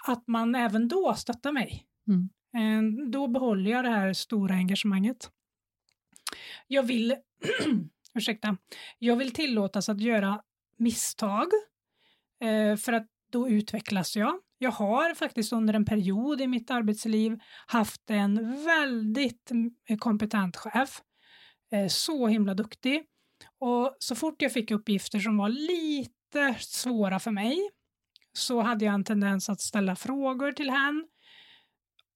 [0.07, 1.85] att man även då stöttar mig.
[2.07, 2.29] Mm.
[2.55, 5.31] Eh, då behåller jag det här stora engagemanget.
[6.67, 7.15] Jag vill,
[8.13, 8.57] ursäkta,
[8.99, 10.41] jag vill tillåtas att göra
[10.77, 11.47] misstag
[12.43, 14.39] eh, för att då utvecklas jag.
[14.57, 21.01] Jag har faktiskt under en period i mitt arbetsliv haft en väldigt mm, kompetent chef.
[21.71, 23.03] Eh, så himla duktig.
[23.59, 27.69] Och så fort jag fick uppgifter som var lite svåra för mig
[28.33, 31.03] så hade jag en tendens att ställa frågor till henne.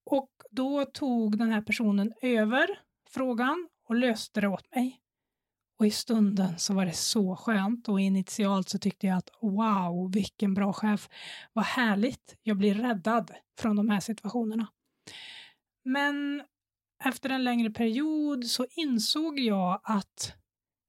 [0.05, 2.67] Och då tog den här personen över
[3.09, 5.01] frågan och löste det åt mig.
[5.79, 10.11] Och i stunden så var det så skönt och initialt så tyckte jag att wow,
[10.13, 11.09] vilken bra chef.
[11.53, 14.67] Vad härligt, jag blir räddad från de här situationerna.
[15.83, 16.43] Men
[17.03, 20.33] efter en längre period så insåg jag att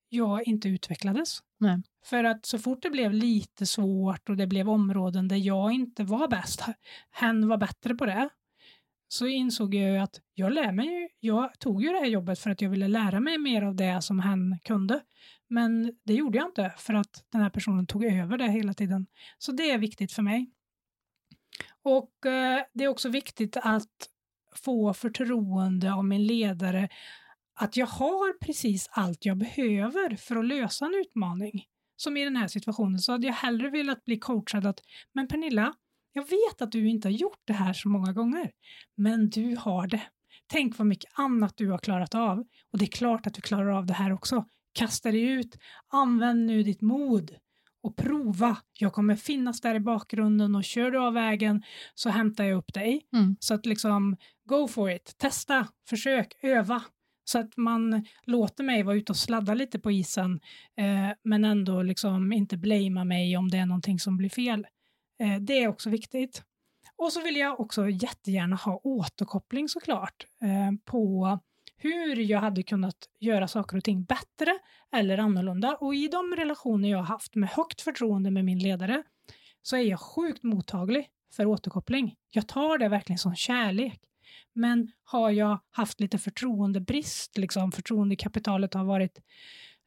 [0.08, 1.38] jag inte utvecklades.
[1.58, 1.82] Nej.
[2.04, 6.04] För att så fort det blev lite svårt och det blev områden där jag inte
[6.04, 6.64] var bäst,
[7.10, 8.28] hen var bättre på det,
[9.08, 12.38] så insåg jag ju att jag lär mig ju, jag tog ju det här jobbet
[12.38, 15.00] för att jag ville lära mig mer av det som hen kunde.
[15.48, 19.06] Men det gjorde jag inte för att den här personen tog över det hela tiden.
[19.38, 20.50] Så det är viktigt för mig.
[21.82, 24.08] Och eh, det är också viktigt att
[24.54, 26.88] få förtroende av min ledare
[27.58, 31.64] att jag har precis allt jag behöver för att lösa en utmaning.
[31.96, 34.80] Som i den här situationen så hade jag hellre velat bli coachad att
[35.14, 35.74] men Pernilla,
[36.12, 38.50] jag vet att du inte har gjort det här så många gånger,
[38.96, 40.02] men du har det.
[40.46, 42.38] tänk vad mycket annat du har klarat av.
[42.72, 44.44] Och det är klart att du klarar av det här också.
[44.72, 47.34] Kasta dig ut, använd nu ditt mod
[47.82, 48.56] och prova.
[48.78, 51.62] Jag kommer finnas där i bakgrunden och kör du av vägen
[51.94, 53.06] så hämtar jag upp dig.
[53.12, 53.36] Mm.
[53.40, 56.82] Så att liksom, go for it, testa, försök, öva.
[57.28, 60.40] Så att man låter mig vara ute och sladda lite på isen,
[60.76, 64.66] eh, men ändå liksom inte blamea mig om det är någonting som blir fel.
[65.20, 66.42] Eh, det är också viktigt.
[66.96, 71.38] Och så vill jag också jättegärna ha återkoppling såklart eh, på
[71.76, 74.58] hur jag hade kunnat göra saker och ting bättre
[74.92, 75.74] eller annorlunda.
[75.74, 79.02] Och i de relationer jag har haft med högt förtroende med min ledare
[79.62, 82.14] så är jag sjukt mottaglig för återkoppling.
[82.30, 84.00] Jag tar det verkligen som kärlek.
[84.52, 89.18] Men har jag haft lite förtroendebrist, liksom förtroendekapitalet har varit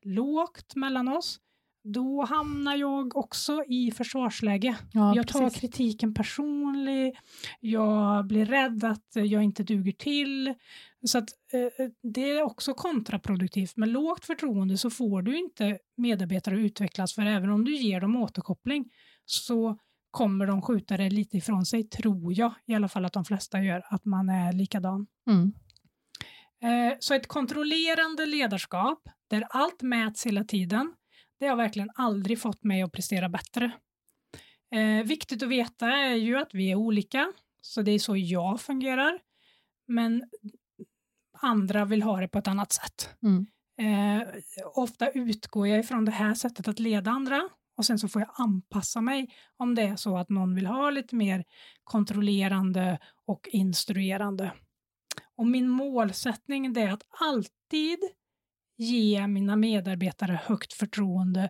[0.03, 1.39] lågt mellan oss,
[1.83, 4.77] då hamnar jag också i försvarsläge.
[4.93, 5.61] Ja, jag tar precis.
[5.61, 7.17] kritiken personlig,
[7.59, 10.53] jag blir rädd att jag inte duger till.
[11.05, 13.77] Så att, eh, det är också kontraproduktivt.
[13.77, 18.01] Med lågt förtroende så får du inte medarbetare att utvecklas, för även om du ger
[18.01, 18.91] dem återkoppling
[19.25, 19.77] så
[20.11, 23.61] kommer de skjuta det lite ifrån sig, tror jag i alla fall att de flesta
[23.63, 25.07] gör, att man är likadan.
[25.27, 25.53] Mm.
[26.63, 30.93] Eh, Så ett kontrollerande ledarskap där allt mäts hela tiden,
[31.39, 33.71] det har verkligen aldrig fått mig att prestera bättre.
[34.75, 38.61] Eh, viktigt att veta är ju att vi är olika, så det är så jag
[38.61, 39.19] fungerar.
[39.87, 40.23] Men
[41.37, 43.09] andra vill ha det på ett annat sätt.
[43.23, 43.45] Mm.
[43.81, 44.27] Eh,
[44.75, 47.49] ofta utgår jag ifrån det här sättet att leda andra
[47.81, 50.89] och sen så får jag anpassa mig om det är så att någon vill ha
[50.89, 51.43] lite mer
[51.83, 54.53] kontrollerande och instruerande.
[55.37, 57.99] Och min målsättning är att alltid
[58.77, 61.49] ge mina medarbetare högt förtroende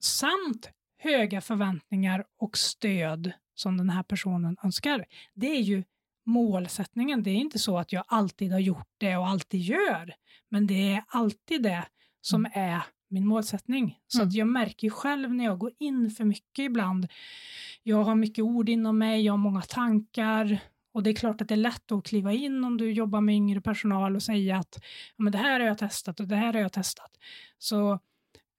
[0.00, 5.04] samt höga förväntningar och stöd som den här personen önskar.
[5.34, 5.84] Det är ju
[6.26, 7.22] målsättningen.
[7.22, 10.14] Det är inte så att jag alltid har gjort det och alltid gör,
[10.48, 11.86] men det är alltid det
[12.20, 13.98] som är min målsättning.
[14.06, 14.28] Så Mm.
[14.28, 17.06] att jag märker ju själv när jag går in för mycket ibland.
[17.82, 20.58] Jag har mycket ord inom mig, jag har många tankar
[20.92, 23.34] och det är klart att det är lätt att kliva in om du jobbar med
[23.34, 24.78] yngre personal och säga att
[25.16, 27.10] ja, men det här har jag testat och det här har jag testat.
[27.58, 27.92] Så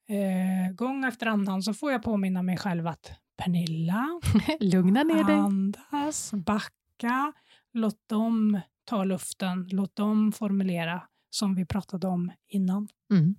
[0.08, 4.08] eh, gång efter annan så får jag påminna mig själv att Pernilla,
[4.60, 5.36] Lugna ner dig.
[5.36, 7.34] andas, backa,
[7.74, 12.88] låt dem ta luften, låt dem formulera som vi pratade om innan.
[13.12, 13.36] Mm.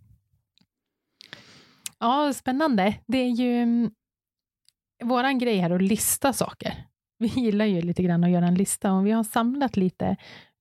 [2.01, 2.95] Ja, spännande.
[3.07, 3.91] Det är ju mm,
[5.05, 6.87] våran grej här att lista saker.
[7.19, 10.17] Vi gillar ju lite grann att göra en lista och vi har samlat lite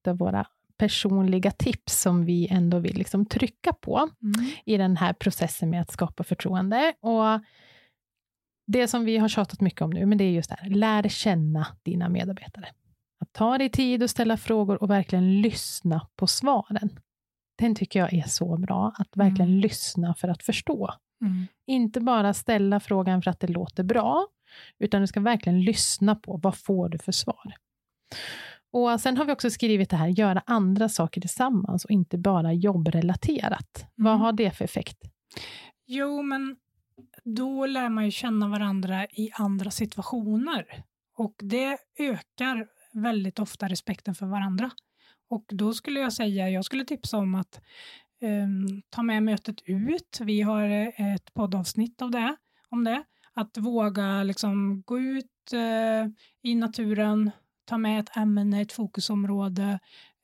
[0.06, 0.46] av våra
[0.78, 4.08] personliga tips som vi ändå vill liksom trycka på
[4.64, 6.94] i den här processen med att skapa förtroende.
[7.00, 7.40] Och
[8.66, 11.08] det som vi har tjatat mycket om nu, men det är just det här, lär
[11.08, 12.68] känna dina medarbetare.
[13.20, 16.90] Att ta dig tid och ställa frågor och verkligen lyssna på svaren.
[17.58, 19.60] Den tycker jag är så bra, att verkligen Mm.
[19.60, 20.94] lyssna för att förstå.
[21.20, 21.46] Mm.
[21.66, 24.26] Inte bara ställa frågan för att det låter bra,
[24.78, 27.54] utan du ska verkligen lyssna på vad får du för svar.
[28.72, 32.52] Och Sen har vi också skrivit det här, göra andra saker tillsammans och inte bara
[32.52, 33.86] jobbrelaterat.
[33.94, 34.20] Vad Mm.
[34.20, 34.98] har det för effekt?
[35.86, 36.56] Jo, men
[37.24, 40.66] då lär man ju känna varandra i andra situationer
[41.16, 44.70] och det ökar väldigt ofta respekten för varandra.
[45.28, 47.60] Och då skulle jag säga, jag skulle tipsa om att
[48.90, 50.18] ta med mötet ut.
[50.20, 52.36] Vi har eh, ett poddavsnitt av det,
[52.68, 53.02] om det.
[53.34, 56.10] Att våga liksom gå ut eh,
[56.42, 57.30] i naturen,
[57.64, 59.78] ta med ett ämne, ett fokusområde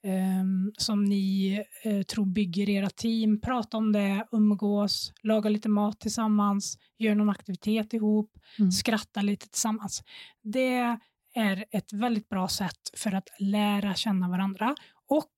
[0.05, 1.53] ehm, som ni
[1.85, 3.41] eh, tror bygger era team.
[3.41, 8.71] Prata om det, umgås, laga lite mat tillsammans, gör någon aktivitet ihop, Mm.
[8.73, 10.03] skratta lite tillsammans.
[10.43, 10.97] Det
[11.35, 14.75] är ett väldigt bra sätt för att lära känna varandra
[15.09, 15.33] och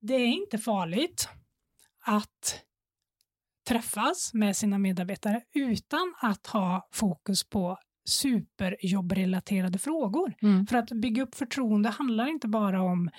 [0.00, 1.28] det är inte farligt
[2.04, 2.62] att
[3.68, 7.78] träffas med sina medarbetare utan att ha fokus på
[8.08, 10.34] superjobbrelaterade frågor.
[10.42, 10.66] Mm.
[10.66, 13.10] För att bygga upp förtroende handlar inte bara om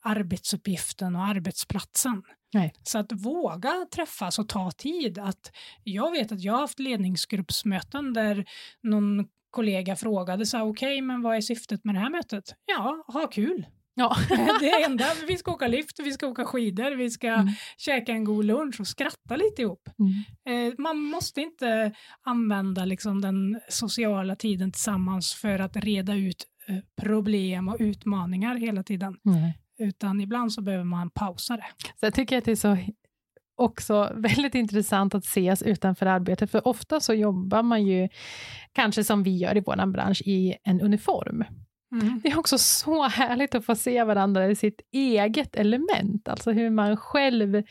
[0.00, 2.22] arbetsuppgiften och arbetsplatsen.
[2.54, 2.72] Nej.
[2.82, 5.18] Så att våga träffas och ta tid.
[5.18, 5.52] Att
[5.84, 8.44] jag vet att jag har haft ledningsgruppsmöten där
[8.82, 12.44] någon kollega frågade så här, okej, men vad är syftet med det här mötet?
[12.66, 13.66] Ja, ha kul.
[13.94, 14.16] Ja.
[14.60, 17.48] Det är enda, vi ska åka lift, vi ska åka skidor, vi ska Mm.
[17.78, 19.88] käka en god lunch och skratta lite ihop.
[20.46, 20.68] Mm.
[20.68, 21.92] Eh, man måste inte
[22.26, 28.82] använda liksom den sociala tiden tillsammans för att reda ut eh, problem och utmaningar hela
[28.82, 29.16] tiden.
[29.22, 29.58] Nej.
[29.78, 31.64] Utan ibland så behöver man pausa det.
[32.00, 32.78] Så jag tycker att det är så
[33.56, 38.08] också väldigt intressant att ses utanför arbetet, för ofta så jobbar man ju,
[38.72, 41.44] kanske som vi gör i vår bransch, i en uniform.
[41.92, 42.20] Mm.
[42.22, 46.70] Det är också så härligt att få se varandra i sitt eget element, alltså hur
[46.70, 47.62] man själv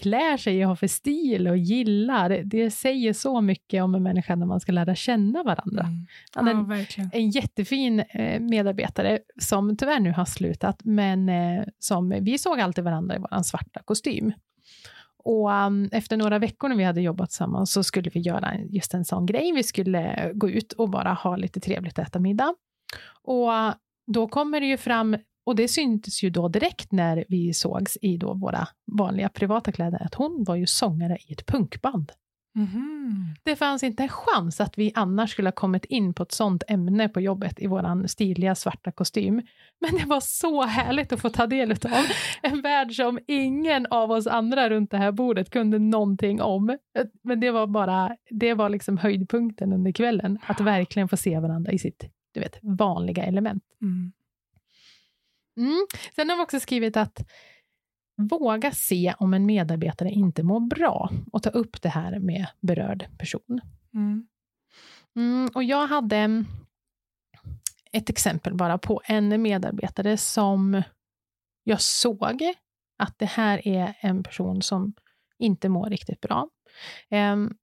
[0.00, 2.42] klär sig och har för stil och gillar.
[2.44, 5.82] Det säger så mycket om en människa när man ska lära känna varandra.
[5.82, 6.06] Mm.
[6.34, 12.60] Ja, en, jättefin eh, medarbetare som tyvärr nu har slutat, men eh, som vi såg
[12.60, 14.32] alltid varandra i vår svarta kostym.
[15.24, 18.94] Och um, efter några veckor när vi hade jobbat tillsammans så skulle vi göra just
[18.94, 19.52] en sån grej.
[19.52, 22.54] Vi skulle gå ut och bara ha lite trevligt äta middag.
[23.22, 23.50] Och
[24.06, 25.16] då kommer det ju fram,
[25.46, 28.68] och det syntes ju då direkt när vi sågs i då våra
[28.98, 32.12] vanliga privata kläder, att hon var ju sångare i ett punkband.
[32.56, 33.34] Mm.
[33.42, 36.62] Det fanns inte en chans att vi annars skulle ha kommit in på ett sånt
[36.68, 39.42] ämne på jobbet i vår stiliga svarta kostym.
[39.80, 42.06] Men det var så härligt att få ta del av
[42.42, 46.78] en värld som ingen av oss andra runt det här bordet kunde någonting om.
[47.22, 51.72] Men det var bara, det var liksom höjdpunkten under kvällen, att verkligen få se varandra
[51.72, 53.64] i sitt du vet, vanliga element.
[53.82, 54.12] Mm.
[55.56, 55.86] Mm.
[56.14, 57.22] Sen har vi också skrivit att
[58.28, 63.08] Våga se om en medarbetare inte mår bra och ta upp det här med berörd
[63.18, 63.60] person.
[63.94, 64.26] Mm.
[65.16, 66.44] Mm, och jag hade
[67.92, 70.82] ett exempel bara på en medarbetare som
[71.64, 72.54] jag såg
[72.98, 74.94] att det här är en person som
[75.38, 76.48] inte mår riktigt bra.
[77.10, 77.56] Um,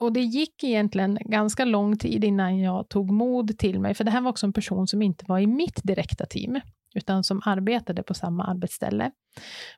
[0.00, 4.10] och det gick egentligen ganska lång tid innan jag tog mod till mig, för det
[4.10, 6.60] här var också en person som inte var i mitt direkta team
[6.94, 9.10] utan som arbetade på samma arbetsställe.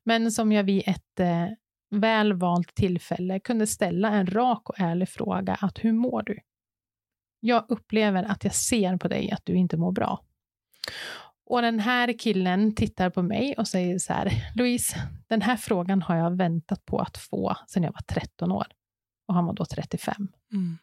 [0.04, 1.46] Men som jag vid ett eh,
[1.90, 6.38] väl valt tillfälle kunde ställa en rak och ärlig fråga att hur mår du?
[7.40, 10.24] Jag upplever att jag ser på dig att du inte mår bra.
[11.46, 14.96] Och den här killen tittar på mig och säger så här, Louise,
[15.28, 18.66] den här frågan har jag väntat på att få sedan jag var 13 år.
[19.31, 20.28] Och han var då 35.
[20.53, 20.78] Mm.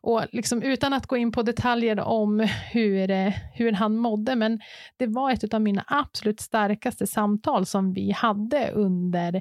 [0.00, 4.60] Och liksom, utan att gå in på detaljer om hur, eh, hur han mådde, men
[4.96, 9.34] det var ett av mina absolut starkaste samtal som vi hade under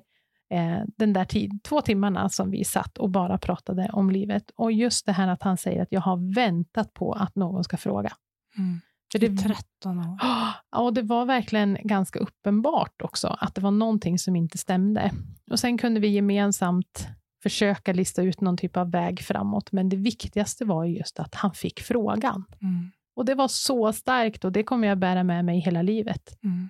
[0.49, 4.51] eh, den där tid, två timmarna som vi satt och bara pratade om livet.
[4.55, 7.77] Och just det här att han säger att jag har väntat på att någon ska
[7.77, 8.13] fråga.
[8.57, 8.79] Mm.
[9.11, 10.19] För det, 13 år.
[10.71, 15.11] Ja, det var verkligen ganska uppenbart också att det var någonting som inte stämde.
[15.51, 17.07] Och sen kunde vi gemensamt
[17.43, 19.71] försöka lista ut någon typ av väg framåt.
[19.71, 22.45] Men det viktigaste var just att han fick frågan.
[22.61, 22.91] Mm.
[23.15, 26.43] Och det var så starkt och det kommer jag bära med mig hela livet.
[26.43, 26.69] Mm.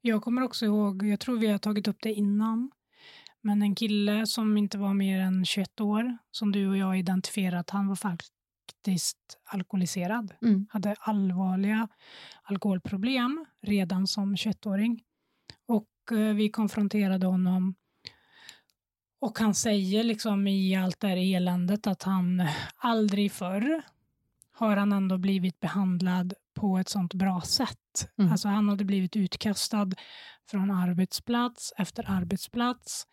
[0.00, 2.70] Jag kommer också ihåg, jag tror vi har tagit upp det innan,
[3.42, 7.70] men en kille som inte var mer än 21 år, som du och jag identifierat,
[7.70, 10.34] han var faktiskt alkoholiserad.
[10.42, 10.66] Mm.
[10.70, 11.88] Hade allvarliga
[12.42, 15.02] alkoholproblem redan som 21-åring.
[15.68, 17.74] Och eh, vi konfronterade honom
[19.20, 23.82] och han säger liksom i allt det här eländet att han aldrig förr
[24.52, 28.08] har han ändå blivit behandlad på ett sånt bra sätt.
[28.18, 28.32] Mm.
[28.32, 29.90] Alltså han hade blivit utkastad
[30.50, 33.06] från arbetsplats efter arbetsplats,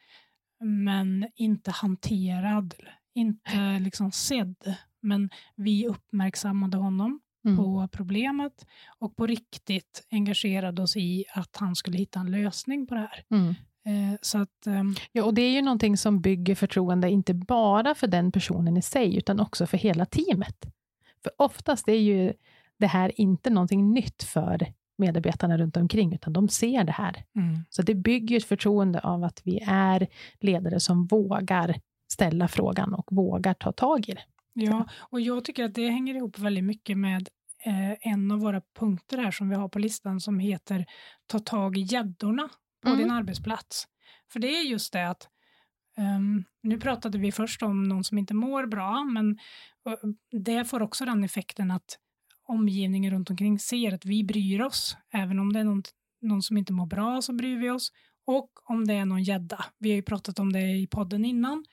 [0.59, 2.73] men inte hanterad,
[3.13, 4.75] inte liksom sedd.
[5.01, 7.57] Men vi uppmärksammade honom mm.
[7.57, 8.65] på problemet
[8.99, 13.23] och på riktigt engagerade oss i att han skulle hitta en lösning på det här.
[13.31, 13.55] Mm.
[13.85, 14.95] Eh, så att, um...
[15.11, 18.81] ja, och det är ju någonting som bygger förtroende, inte bara för den personen i
[18.81, 20.65] sig, utan också för hela teamet.
[21.23, 22.33] För oftast är ju
[22.77, 27.23] det här inte någonting nytt för medarbetarna runt omkring, utan de ser det här.
[27.35, 27.59] Mm.
[27.69, 30.07] Så det bygger ett förtroende av att vi är
[30.39, 31.75] ledare som vågar
[32.11, 34.23] ställa frågan och vågar ta tag i det.
[34.53, 37.29] Ja, och jag tycker att det hänger ihop väldigt mycket med
[37.65, 40.85] eh, en av våra punkter här som vi har på listan som heter
[41.27, 42.49] Ta tag i gäddorna
[42.85, 43.01] på mm.
[43.01, 43.87] din arbetsplats.
[44.31, 45.29] För det är just det att
[45.97, 49.39] um, nu pratade vi först om någon som inte mår bra, men
[49.89, 51.99] uh, det får också den effekten att
[52.47, 54.97] omgivningen runt omkring ser att vi bryr oss.
[55.13, 55.83] Även om det är någon,
[56.21, 57.91] någon som inte mår bra så bryr vi oss.
[58.25, 59.65] Och om det är någon gädda.
[59.77, 61.65] Vi har ju pratat om det i podden innan.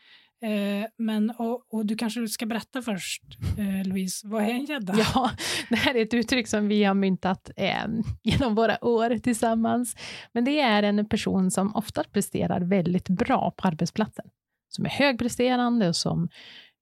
[0.43, 3.23] Eh, men, och, och, du kanske ska berätta först,
[3.59, 4.95] eh, Louise, vad är en gädda?
[4.97, 5.31] Ja,
[5.69, 7.87] det här är ett uttryck som vi har myntat eh,
[8.23, 9.97] genom våra år tillsammans.
[10.33, 14.25] Men det är en person som ofta presterar väldigt bra på arbetsplatsen.
[14.69, 16.29] Som är högpresterande och som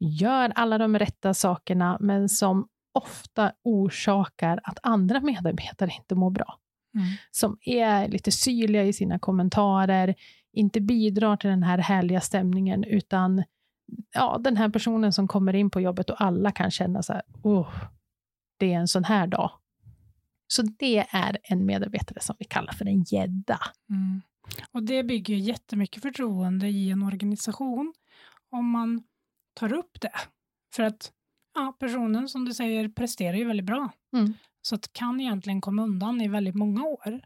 [0.00, 6.58] gör alla de rätta sakerna, men som ofta orsakar att andra medarbetare inte mår bra.
[6.94, 7.06] Mm.
[7.30, 10.14] Som är lite syrliga i sina kommentarer,
[10.52, 13.44] inte bidrar till den här härliga stämningen, utan
[14.14, 17.22] ja, den här personen som kommer in på jobbet och alla kan känna så här,
[17.42, 17.68] oh,
[18.58, 19.50] det är en sån här dag.
[20.46, 23.58] Så det är en medarbetare som vi kallar för en gädda.
[23.90, 24.22] Mm.
[24.72, 27.94] Och det bygger jättemycket förtroende i en organisation
[28.50, 29.02] om man
[29.54, 30.12] tar upp det.
[30.74, 31.12] För att
[31.54, 33.92] ja, personen som du säger presterar ju väldigt bra.
[34.16, 34.34] Mm.
[34.62, 37.20] Så att kan egentligen komma undan i väldigt många år.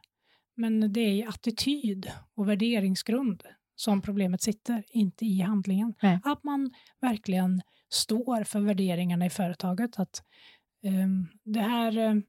[0.56, 3.42] Men det är i attityd och värderingsgrund
[3.76, 5.94] som problemet sitter, inte i handlingen.
[6.02, 6.20] Nej.
[6.24, 9.98] Att man verkligen står för värderingarna i företaget.
[9.98, 10.22] Att
[10.82, 12.22] um, det här um,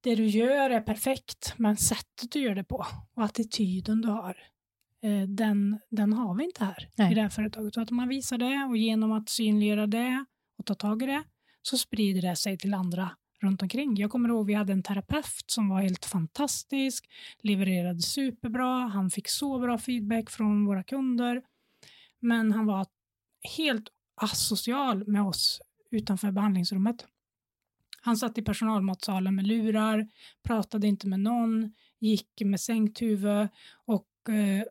[0.00, 4.36] det du gör är perfekt, men sättet du gör det på och attityden du har,
[5.02, 7.12] eh, den, den har vi inte här Nej.
[7.12, 7.74] i det här företaget.
[7.74, 10.24] Så att man visar det och genom att synliggöra det
[10.58, 11.24] och ta tag i det
[11.62, 13.10] så sprider det sig till andra
[13.42, 13.96] runt omkring.
[13.96, 19.28] Jag kommer ihåg vi hade en terapeut som var helt fantastisk, levererade superbra, han fick
[19.28, 21.42] så bra feedback från våra kunder,
[22.20, 22.86] men han var
[23.56, 27.06] helt asocial med oss utanför behandlingsrummet.
[28.00, 30.08] Han satt i personalmatsalen med lurar,
[30.42, 33.48] pratade inte med någon, gick med sänkt huvud
[33.84, 34.64] och eh,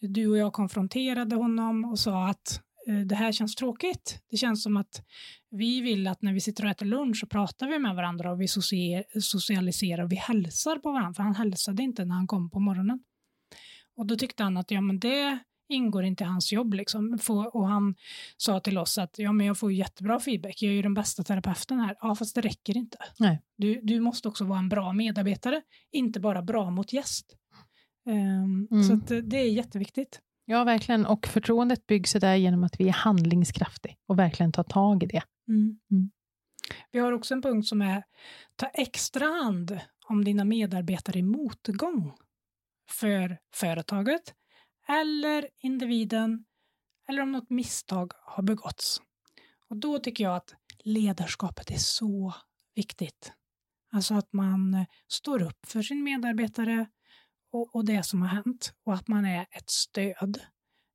[0.00, 2.62] du och jag konfronterade honom och sa att
[3.06, 4.22] det här känns tråkigt.
[4.30, 5.02] Det känns som att
[5.50, 8.40] vi vill att när vi sitter och äter lunch så pratar vi med varandra och
[8.40, 8.48] vi
[9.20, 13.00] socialiserar och vi hälsar på varandra, för han hälsade inte när han kom på morgonen.
[13.96, 16.74] Och då tyckte han att ja, men det ingår inte i hans jobb.
[16.74, 17.18] Liksom.
[17.52, 17.94] Och han
[18.36, 21.22] sa till oss att ja, men jag får jättebra feedback, jag är ju den bästa
[21.22, 21.96] terapeuten här.
[22.00, 22.98] Ja, fast det räcker inte.
[23.18, 23.42] Nej.
[23.56, 25.62] Du, du måste också vara en bra medarbetare,
[25.92, 27.36] inte bara bra mot gäst.
[28.08, 28.84] Ehm, Mm.
[28.84, 30.20] Så eh, det är jätteviktigt.
[30.50, 31.06] Ja, verkligen.
[31.06, 35.22] Och förtroendet byggs där genom att vi är handlingskraftiga och verkligen tar tag i det.
[35.48, 36.10] Mm.
[36.90, 38.04] Vi har också en punkt som är
[38.56, 42.12] ta extra hand om dina medarbetare i motgång
[42.90, 44.34] för företaget
[44.88, 46.44] eller individen
[47.08, 49.00] eller om något misstag har begåtts.
[49.68, 52.34] Och då tycker jag att ledarskapet är så
[52.74, 53.32] viktigt.
[53.92, 56.86] Alltså att man står upp för sin medarbetare
[57.52, 60.40] och, och det som har hänt och att man är ett stöd.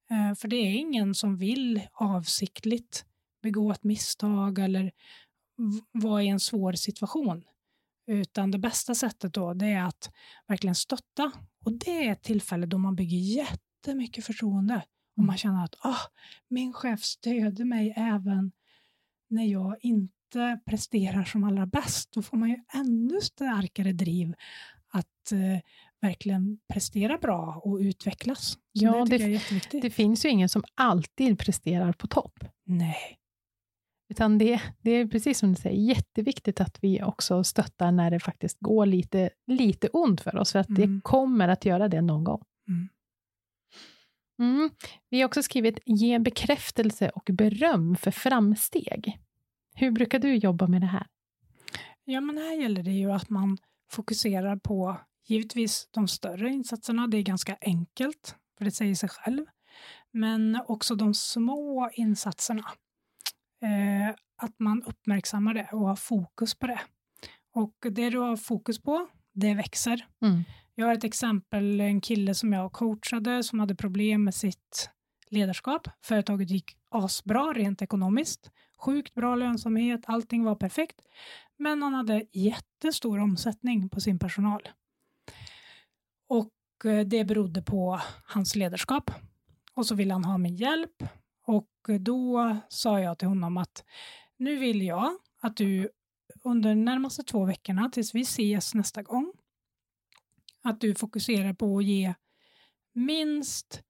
[0.09, 3.05] Eh, för det är ingen som vill avsiktligt
[3.41, 4.91] begå ett misstag eller
[5.91, 7.43] vara i en svår situation.
[8.07, 10.11] Utan det bästa sättet då det är att
[10.47, 11.31] verkligen stötta.
[11.65, 14.85] Och det är ett tillfälle då man bygger jättemycket förtroende.
[15.17, 15.99] Och man känner att ah,
[16.49, 18.51] min chef stöder mig även
[19.29, 22.11] när jag inte presterar som allra bäst.
[22.11, 24.33] Då får man ju ännu starkare driv
[24.87, 25.59] att eh,
[26.03, 28.51] verkligen prestera bra och utvecklas.
[28.51, 29.81] Så Ja, det det-.
[29.81, 32.39] Det finns ju ingen som alltid presterar på topp.
[32.65, 33.17] Nej.
[34.09, 38.19] Utan det, det är precis som du säger, jätteviktigt att vi också stöttar när det
[38.19, 40.81] faktiskt går lite, lite ont för oss, för att Mm.
[40.95, 42.43] det kommer att göra det någon gång.
[42.67, 42.89] Mm.
[44.39, 44.69] Mm.
[45.09, 49.19] Vi har också skrivit ge bekräftelse och beröm för framsteg.
[49.75, 51.07] Hur brukar du jobba med det här?
[52.05, 53.57] Ja, men här gäller det ju att man
[53.91, 57.07] fokuserar på givetvis de större insatserna.
[57.07, 59.45] Det är ganska enkelt, för det säger sig själv.
[60.11, 62.63] Men också de små insatserna.
[63.61, 66.81] Eh, att man uppmärksammar det och har fokus på det.
[67.55, 70.07] Och det du har fokus på, det växer.
[70.21, 70.43] Mm.
[70.75, 74.89] Jag har ett exempel, en kille som jag coachade som hade problem med sitt
[75.29, 75.87] ledarskap.
[76.01, 78.51] Företaget gick asbra rent ekonomiskt.
[78.77, 81.01] Sjukt bra lönsamhet, allting var perfekt.
[81.57, 84.61] Men han hade jättestor omsättning på sin personal.
[86.37, 89.11] Och eh, det berodde på hans ledarskap.
[89.73, 91.03] Och så ville han ha min hjälp.
[91.47, 93.83] Och eh, då sa jag till honom att
[94.37, 95.89] nu vill jag att du
[96.43, 99.33] under de närmaste två veckorna tills vi ses nästa gång
[100.63, 102.13] att du fokuserar på att ge
[102.93, 103.81] minst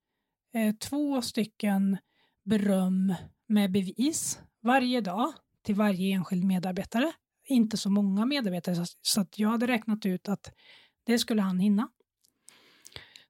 [0.53, 1.97] eh, två stycken
[2.45, 3.13] beröm
[3.47, 7.11] med bevis varje dag till varje enskild medarbetare.
[7.47, 10.53] Inte så många medarbetare, så- så att jag hade räknat ut att
[11.03, 11.89] det skulle han hinna.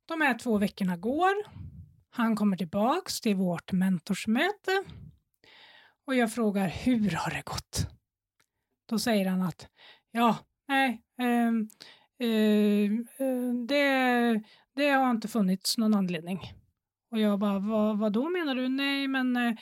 [0.05, 1.33] De här två veckorna går.
[2.09, 4.83] Han kommer tillbaks till vårt mentorsmöte
[6.05, 7.87] och jag frågar hur har det gått?
[8.89, 9.67] Då säger han att
[10.11, 10.37] ja,
[10.67, 11.47] nej, eh,
[12.27, 12.91] eh,
[13.67, 14.43] det,
[14.75, 16.39] det har inte funnits någon anledning.
[17.11, 18.69] Och jag bara, vad, vad då menar du?
[18.69, 19.53] Nej, men eh,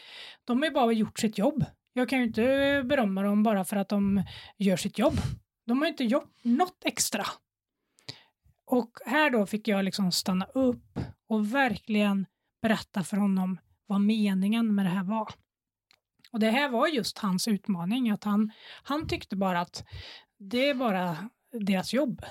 [0.46, 1.66] de har ju bara gjort sitt jobb.
[1.94, 2.42] Jag kan ju inte
[2.86, 4.24] berömma dem bara för att de
[4.58, 5.14] gör sitt jobb.
[5.66, 7.26] De har ju inte gjort något extra.
[8.72, 11.00] Och här då fick jag liksom stanna upp
[11.30, 12.26] och verkligen
[12.62, 13.58] berätta för honom
[13.88, 15.34] vad meningen med det här var.
[16.32, 18.52] Och det här var just hans utmaning, att han,
[18.84, 19.84] han tyckte bara att
[20.40, 22.22] det är bara deras jobb.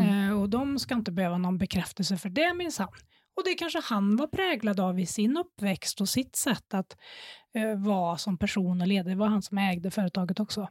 [0.00, 0.28] Mm.
[0.28, 2.92] Eh, och de ska inte behöva någon bekräftelse för det minsann.
[3.36, 6.96] Och det kanske han var präglad av i sin uppväxt och sitt sätt att
[7.54, 9.14] eh, vara som person och ledare.
[9.14, 10.68] Det var han som ägde företaget också.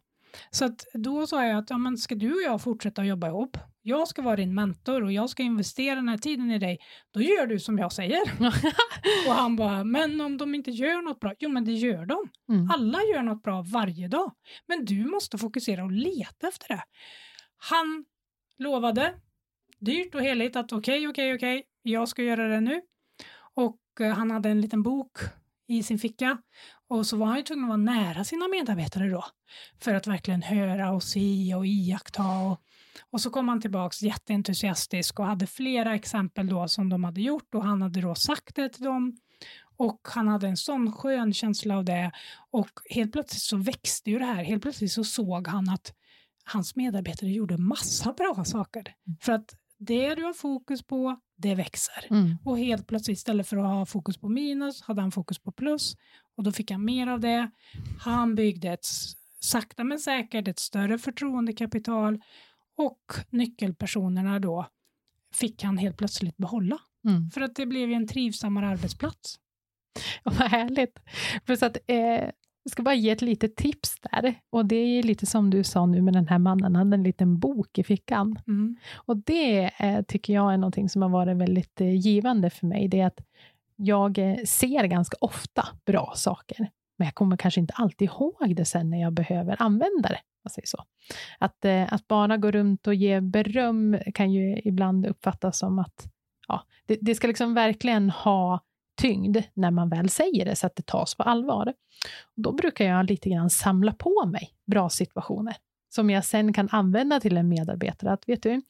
[0.51, 3.57] Så att då sa jag att ja, men ska du och jag fortsätta jobba ihop?
[3.89, 6.79] Jag ska vara din mentor och jag ska investera den här tiden i dig.
[7.11, 8.21] Då gör du som jag säger.
[9.27, 11.33] Och han bara, men om de inte gör något bra?
[11.39, 12.29] Jo, men det gör de.
[12.49, 12.69] Mm.
[12.71, 14.31] Alla gör något bra varje dag.
[14.67, 16.83] Men du måste fokusera och leta efter det.
[17.57, 18.05] Han
[18.57, 19.13] lovade
[19.79, 22.81] dyrt och heligt att okej, okay, okej, okay, okej, okay, jag ska göra det nu.
[23.53, 25.17] Och eh, han hade en liten bok
[25.67, 26.37] i sin ficka
[26.87, 29.25] och så var han ju tvungen att vara nära sina medarbetare då
[29.79, 32.23] för att verkligen höra och se och iaktta.
[32.23, 32.61] Och,
[33.09, 37.55] och så kom han tillbaks jätteentusiastisk och hade flera exempel då som de hade gjort
[37.55, 39.17] och han hade då sagt det till dem
[39.77, 42.11] och han hade en sån skön känsla av det
[42.51, 44.43] och helt plötsligt så växte ju det här.
[44.43, 45.93] Helt plötsligt så såg han att
[46.43, 48.79] hans medarbetare gjorde massa bra saker.
[48.79, 49.17] Mm.
[49.21, 52.07] För att det du har fokus på, det växer.
[52.09, 52.37] Mm.
[52.45, 55.95] Och helt plötsligt istället för att ha fokus på minus hade han fokus på plus
[56.37, 57.51] och då fick han mer av det.
[57.99, 58.85] Han byggde ett
[59.39, 62.21] sakta men säkert ett större förtroendekapital
[62.79, 64.65] och nyckelpersonerna då
[65.33, 66.77] fick han helt plötsligt behålla.
[67.05, 67.29] Mm.
[67.29, 69.39] För att det blev en trivsammare arbetsplats.
[70.23, 70.99] vad härligt.
[71.45, 72.29] Plus att, eh,
[72.63, 74.35] jag ska bara ge ett litet tips där.
[74.49, 77.03] Och det är lite som du sa nu med den här mannen, han hade en
[77.03, 78.39] liten bok i fickan.
[78.47, 78.77] Mm.
[78.95, 82.87] Och det eh, tycker jag är någonting som har varit väldigt eh, givande för mig.
[82.87, 83.19] Det är att
[83.75, 86.69] jag eh, ser ganska ofta bra saker,
[86.99, 90.19] men jag kommer kanske inte alltid ihåg det sen när jag behöver använda det.
[90.51, 90.83] säger så.
[91.39, 96.07] Att, eh, att bara gå runt och ge beröm kan ju ibland uppfattas som att
[96.47, 98.59] ja, det, det ska liksom verkligen ha
[99.01, 101.73] tyngd när man väl säger det, så att det tas på allvar.
[102.35, 105.55] då brukar jag lite grann samla på mig bra situationer
[105.89, 108.11] som jag sen kan använda till en medarbetare.
[108.11, 108.61] Att vet du,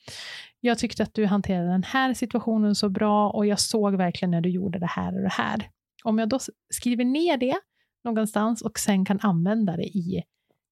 [0.59, 4.41] jag tyckte att du hanterade den här situationen så bra och jag såg verkligen när
[4.41, 5.69] du gjorde det här och det här.
[6.03, 7.55] Om jag då skriver ner det
[8.03, 10.23] någonstans och sen kan använda det i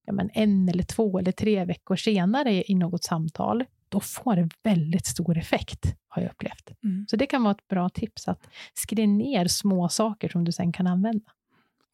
[0.05, 4.49] ja, men en eller två eller tre veckor senare i något samtal, då får det
[4.63, 6.71] väldigt stor effekt, har jag upplevt.
[6.83, 7.05] Mm.
[7.09, 10.71] Så det kan vara ett bra tips, att skriva ner små saker som du sen
[10.71, 11.31] kan använda.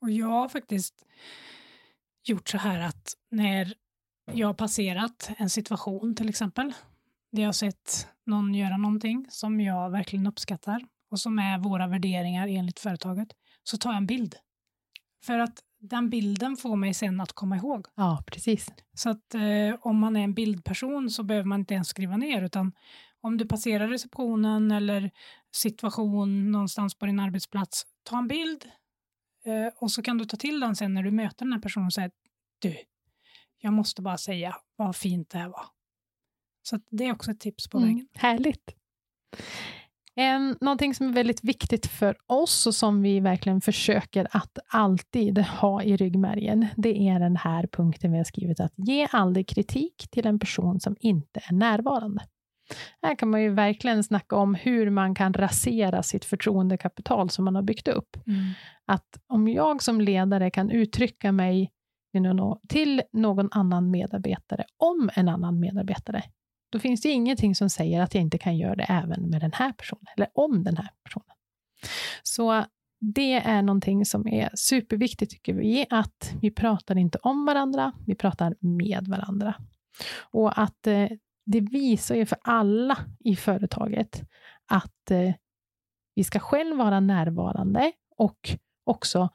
[0.01, 1.05] Och jag har faktiskt
[2.23, 3.73] gjort så här att när
[4.31, 6.73] jag har passerat en situation till exempel,
[7.31, 10.81] där jag har sett någon göra någonting som jag verkligen uppskattar
[11.11, 13.27] och som är våra värderingar enligt företaget,
[13.63, 14.36] så tar jag en bild.
[15.26, 17.88] För att den bilden får mig sen att komma ihåg.
[17.95, 18.67] Ja, precis.
[18.93, 22.41] Så att eh, om man är en bildperson så behöver man inte ens skriva ner,
[22.41, 22.71] utan
[23.21, 25.11] om du passerar receptionen eller
[25.55, 28.65] situation någonstans på din arbetsplats, ta en bild
[29.45, 31.86] eh, och så kan du ta till den sen när du möter den här personen
[31.86, 32.09] och säga
[32.59, 32.78] du,
[33.59, 35.65] jag måste bara säga vad fint det här var.
[36.63, 38.07] Så det är också ett tips på mm, vägen.
[38.13, 38.76] Härligt.
[40.16, 45.38] En, någonting som är väldigt viktigt för oss och som vi verkligen försöker att alltid
[45.38, 50.07] ha i ryggmärgen, det är den här punkten vi har skrivit att ge aldrig kritik
[50.11, 52.22] till en person som inte är närvarande.
[53.01, 57.55] Här kan man ju verkligen snacka om hur man kan rasera sitt förtroendekapital som man
[57.55, 58.18] har byggt upp.
[58.28, 58.39] Mm.
[58.86, 61.72] Att om jag som ledare kan uttrycka mig
[62.70, 66.24] till någon annan medarbetare om en annan medarbetare,
[66.74, 69.51] då finns det ingenting som säger att jag inte kan göra det även med den
[69.53, 71.36] här personen, eller om den här personen.
[72.24, 72.65] Så
[72.99, 78.15] det är någonting som är superviktigt, tycker vi, att vi pratar inte om varandra, vi
[78.15, 79.55] pratar med varandra.
[80.32, 81.09] Och att eh,
[81.45, 84.21] det visar ju för alla i företaget
[84.67, 85.34] att eh,
[86.15, 89.30] vi ska själv vara närvarande och också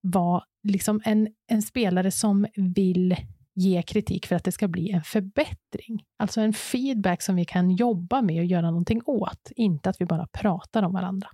[0.00, 3.16] vara liksom en, en spelare som vill
[3.54, 6.04] ge kritik för att det ska bli en förbättring.
[6.16, 10.04] Alltså en feedback som vi kan jobba med och göra någonting åt, inte att vi
[10.04, 11.28] bara pratar om varandra.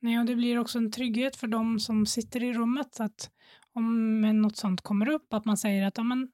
[0.00, 3.30] Nej, och det blir också en trygghet för de som sitter i rummet, att
[3.74, 6.28] om något sånt kommer upp, att man säger att ja, men,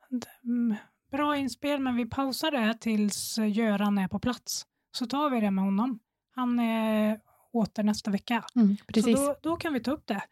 [0.44, 0.76] mm,
[1.10, 5.50] bra inspel, men vi pausar det tills Göran är på plats, så tar vi det
[5.50, 5.98] med honom.
[6.34, 7.20] Han är
[7.52, 8.44] åter nästa vecka.
[8.56, 9.18] Mm, precis.
[9.18, 10.22] Så då, då, kan vi ta upp det.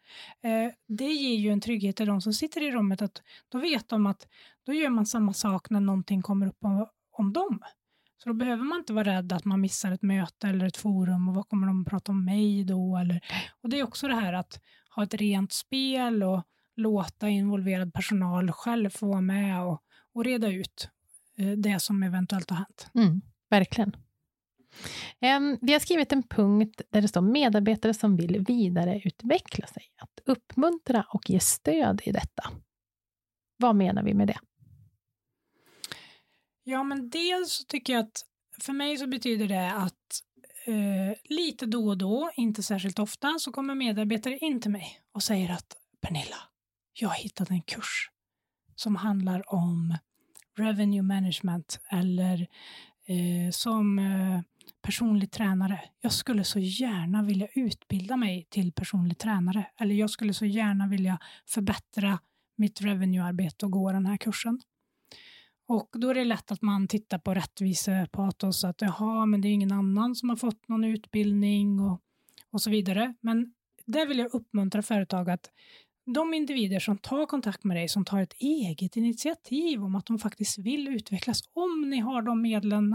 [0.49, 3.89] Eh, det ger ju en trygghet till de som sitter i rummet, att då vet
[3.89, 4.27] de att
[4.65, 7.59] då gör man samma sak när någonting kommer upp om, om dem.
[8.17, 11.29] Så då behöver man inte vara rädd att man missar ett möte eller ett forum
[11.29, 12.97] och vad kommer de att prata om mig då?
[12.97, 13.21] Eller,
[13.61, 14.59] och det är också det här att
[14.95, 16.43] ha ett rent spel och
[16.75, 19.81] låta involverad personal själv få vara med och,
[20.13, 20.89] och reda ut
[21.37, 22.89] eh, det som eventuellt har hänt.
[22.95, 23.95] Mm, verkligen.
[25.61, 29.83] Vi har skrivit en punkt där det står medarbetare som vill vidareutveckla sig.
[29.97, 32.51] Att uppmuntra och ge stöd i detta.
[33.57, 34.39] Vad menar vi med det?
[36.63, 38.25] Ja, men dels så tycker jag att
[38.61, 40.21] för mig så betyder det att
[40.65, 45.23] eh, lite då och då, inte särskilt ofta, så kommer medarbetare in till mig och
[45.23, 46.37] säger att Pernilla,
[46.93, 48.09] jag har hittat en kurs
[48.75, 49.97] som handlar om
[50.57, 52.47] revenue management eller
[53.05, 54.41] eh, som eh,
[54.81, 55.81] personlig tränare.
[56.01, 60.87] Jag skulle så gärna vilja utbilda mig till personlig tränare eller jag skulle så gärna
[60.87, 62.19] vilja förbättra
[62.57, 64.59] mitt revenue-arbete och gå den här kursen.
[65.67, 69.53] Och då är det lätt att man tittar på rättvisepatos, att jaha, men det är
[69.53, 72.01] ingen annan som har fått någon utbildning och,
[72.51, 73.13] och så vidare.
[73.21, 73.53] Men
[73.85, 75.51] där vill jag uppmuntra företag att
[76.15, 80.19] de individer som tar kontakt med dig, som tar ett eget initiativ om att de
[80.19, 82.93] faktiskt vill utvecklas, om ni har de medlen,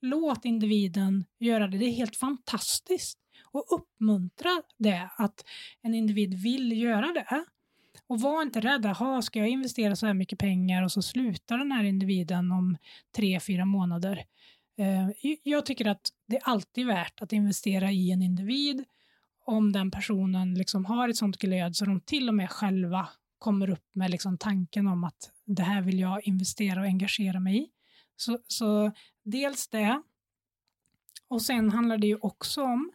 [0.00, 1.78] låt individen göra det.
[1.78, 3.18] Det är helt fantastiskt.
[3.52, 5.44] Och uppmuntra det, att
[5.82, 7.44] en individ vill göra det.
[8.06, 11.58] Och var inte rädd, ha, ska jag investera så här mycket pengar och så slutar
[11.58, 12.76] den här individen om
[13.16, 14.24] tre, fyra månader.
[14.78, 15.08] Eh,
[15.42, 18.84] jag tycker att det är alltid värt att investera i en individ
[19.44, 23.70] om den personen liksom har ett sånt glöd så de till och med själva kommer
[23.70, 27.68] upp med liksom tanken om att det här vill jag investera och engagera mig i.
[28.20, 28.92] Så, så
[29.22, 30.02] dels det.
[31.28, 32.92] Och sen handlar det ju också om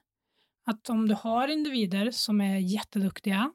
[0.65, 3.51] att om du har individer som är jätteduktiga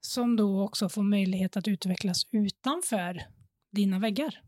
[0.00, 3.22] som då också får möjlighet att utvecklas utanför
[3.70, 4.40] dina väggar.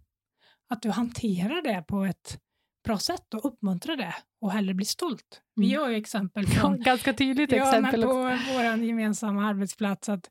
[0.68, 2.40] Att du hanterar det på ett
[2.84, 5.42] bra sätt och uppmuntrar det och hellre blir stolt.
[5.54, 5.82] Vi mm.
[5.82, 6.80] har ju exempel från...
[6.82, 8.02] Ganska tydligt ja, exempel.
[8.02, 10.30] På vår gemensamma arbetsplats att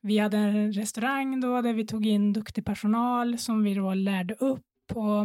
[0.00, 4.34] vi hade en restaurang då där vi tog in duktig personal som vi då lärde
[4.34, 5.22] upp och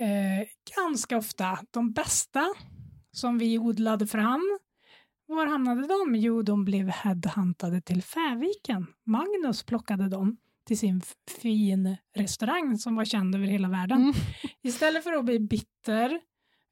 [0.00, 0.46] eh,
[0.76, 2.54] ganska ofta de bästa
[3.10, 4.58] som vi odlade fram
[5.26, 6.14] var hamnade de?
[6.14, 8.86] Jo, de blev headhuntade till Fäviken.
[9.04, 10.36] Magnus plockade dem
[10.66, 11.02] till sin
[11.40, 14.00] fin restaurang som var känd över hela världen.
[14.00, 14.14] Mm.
[14.62, 16.20] Istället för att bli bitter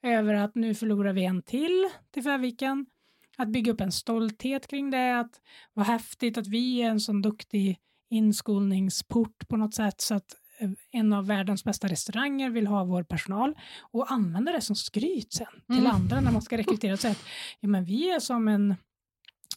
[0.02, 2.86] över att nu förlorar vi en till till Fäviken,
[3.36, 5.40] att bygga upp en stolthet kring det, att
[5.74, 7.78] vad häftigt att vi är en sån duktig
[8.10, 10.34] inskolningsport på något sätt så att
[10.90, 15.46] en av världens bästa restauranger vill ha vår personal och använda det som skryt sen
[15.66, 15.92] till mm.
[15.92, 16.96] andra när man ska rekrytera.
[16.96, 17.24] Så att,
[17.60, 18.74] ja, men vi är som en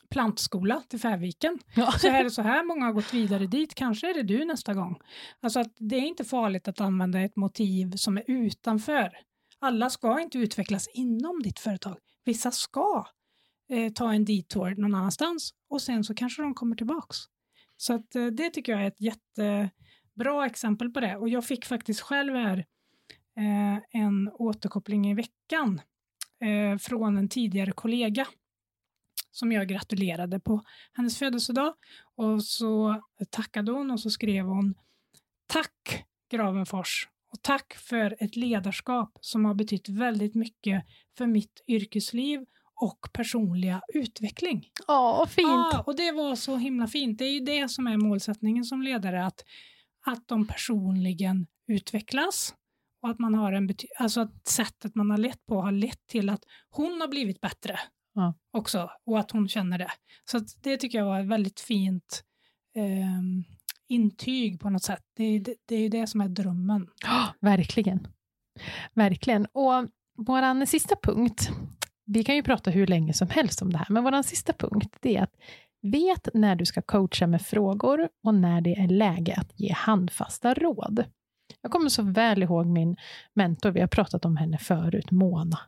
[0.10, 1.60] plantskola till Färviken.
[1.76, 1.91] Ja.
[1.91, 4.74] Så är det så här många har gått vidare dit, kanske är det du nästa
[4.74, 4.99] gång.
[5.41, 9.12] Alltså att det är inte farligt att använda ett motiv som är utanför.
[9.60, 11.97] Alla ska inte utvecklas inom ditt företag.
[12.26, 13.08] Vissa ska
[13.70, 17.18] eh, ta en detour någon annanstans och sen så kanske de kommer tillbaks.
[17.78, 18.99] Så att, eh, det tycker jag är ett
[20.14, 21.18] jättebra exempel på det.
[21.18, 22.66] Och jag fick faktiskt själv här
[23.38, 25.82] eh, en återkoppling i veckan
[26.41, 28.28] eh, från en tidigare kollega
[29.32, 31.74] som jag gratulerade på hennes födelsedag.
[32.16, 34.76] Och så tackade hon och så skrev hon
[35.47, 40.84] Tack Gravenfors och tack för ett ledarskap som har betytt väldigt mycket
[41.18, 42.45] för mitt yrkesliv
[42.82, 44.70] och personliga utveckling.
[44.88, 45.47] Ja, fint!
[45.47, 47.20] Ja, och det var så himla fint.
[47.20, 49.45] Det är ju det som är målsättningen som ledare, att,
[50.06, 52.56] att de personligen utvecklas
[53.01, 56.30] och att man har en alltså att sättet man har lett på har lett till
[56.30, 57.80] att hon har blivit bättre
[58.14, 58.34] ja.
[58.51, 59.91] också och att hon känner det.
[60.26, 62.24] Så det tycker jag var ett väldigt fint
[62.76, 63.22] eh,
[63.88, 65.04] intyg på något sätt.
[65.16, 66.82] Det, det, det är ju det som är drömmen.
[67.06, 68.08] Oh, verkligen.
[68.93, 69.45] Verkligen.
[69.45, 69.88] Och
[70.18, 71.49] vår sista punkt,
[72.06, 74.97] vi kan ju prata hur länge som helst om det här, men vår sista punkt
[75.01, 75.36] det är att
[75.84, 80.53] vet när du ska coacha med frågor och när det är läge att ge handfasta
[80.53, 81.05] råd.
[81.61, 82.97] Jag kommer så väl ihåg min
[83.34, 85.59] mentor, vi har pratat om henne förut, Mona.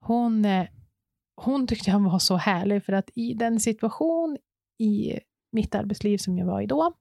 [0.00, 0.66] Hon eh,
[1.36, 4.38] hon tyckte jag var så härlig för att i den situation
[4.78, 5.18] i
[5.52, 6.92] mitt arbetsliv som jag var i då,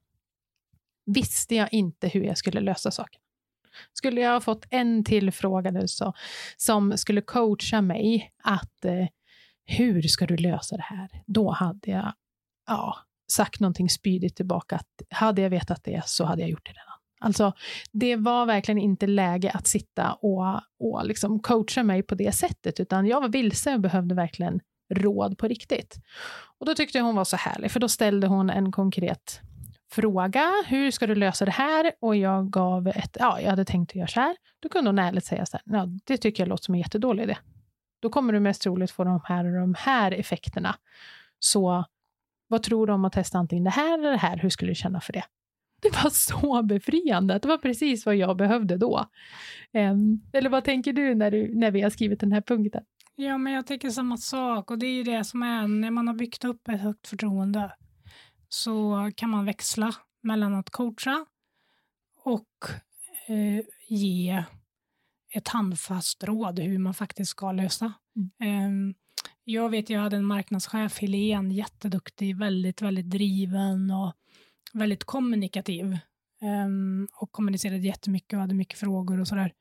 [1.06, 3.22] visste jag inte hur jag skulle lösa saken.
[3.94, 6.14] Skulle jag ha fått en till fråga så,
[6.58, 9.08] som skulle coacha mig att eh,
[9.66, 11.24] hur ska du lösa det här?
[11.26, 12.14] Då hade jag
[12.68, 12.98] ja,
[13.32, 14.76] sagt någonting spydigt tillbaka.
[14.76, 16.96] Att hade jag vetat det så hade jag gjort det redan.
[17.20, 17.54] Alltså,
[17.92, 22.80] det var verkligen inte läge att sitta och, och liksom coacha mig på det sättet,
[22.80, 24.60] utan jag var vilse och behövde verkligen
[24.94, 25.96] råd på riktigt.
[26.60, 29.42] Och då tyckte jag hon var så härlig, för då ställde hon en konkret
[29.92, 30.52] fråga.
[30.68, 31.92] Hur ska du lösa det här?
[32.02, 34.36] Och jag gav ett, ja, jag hade tänkt att göra så här.
[34.60, 37.24] Då kunde hon ärligt säga så här, ja, det tycker jag låter som en jättedålig
[37.24, 37.38] idé.
[38.02, 40.76] Då kommer du mest troligt få de här och de här effekterna.
[41.40, 41.86] Så
[42.48, 44.38] vad tror du om att testa antingen det här eller det här?
[44.38, 45.24] Hur skulle du känna för det?
[45.82, 47.40] Det var så befriande.
[47.40, 49.06] Det var precis vad jag behövde då.
[49.74, 52.84] Um, eller vad tänker du när, du när vi har skrivit den här punkten?
[53.16, 56.08] Ja, men jag tänker samma sak och det är ju det som är när man
[56.08, 57.72] har byggt upp ett högt förtroende
[58.50, 61.26] så kan man växla mellan att coacha
[62.24, 62.48] och
[63.28, 64.44] eh, ge
[65.34, 67.94] ett handfast råd hur man faktiskt ska lösa.
[68.40, 68.66] Mm.
[68.66, 68.94] Um,
[69.46, 74.14] jag vet, jag hade en marknadschef, Helene, jätteduktig, väldigt, väldigt driven och
[74.74, 75.98] väldigt kommunikativ
[76.42, 79.54] um, och kommunicerade jättemycket och hade mycket frågor och sådär.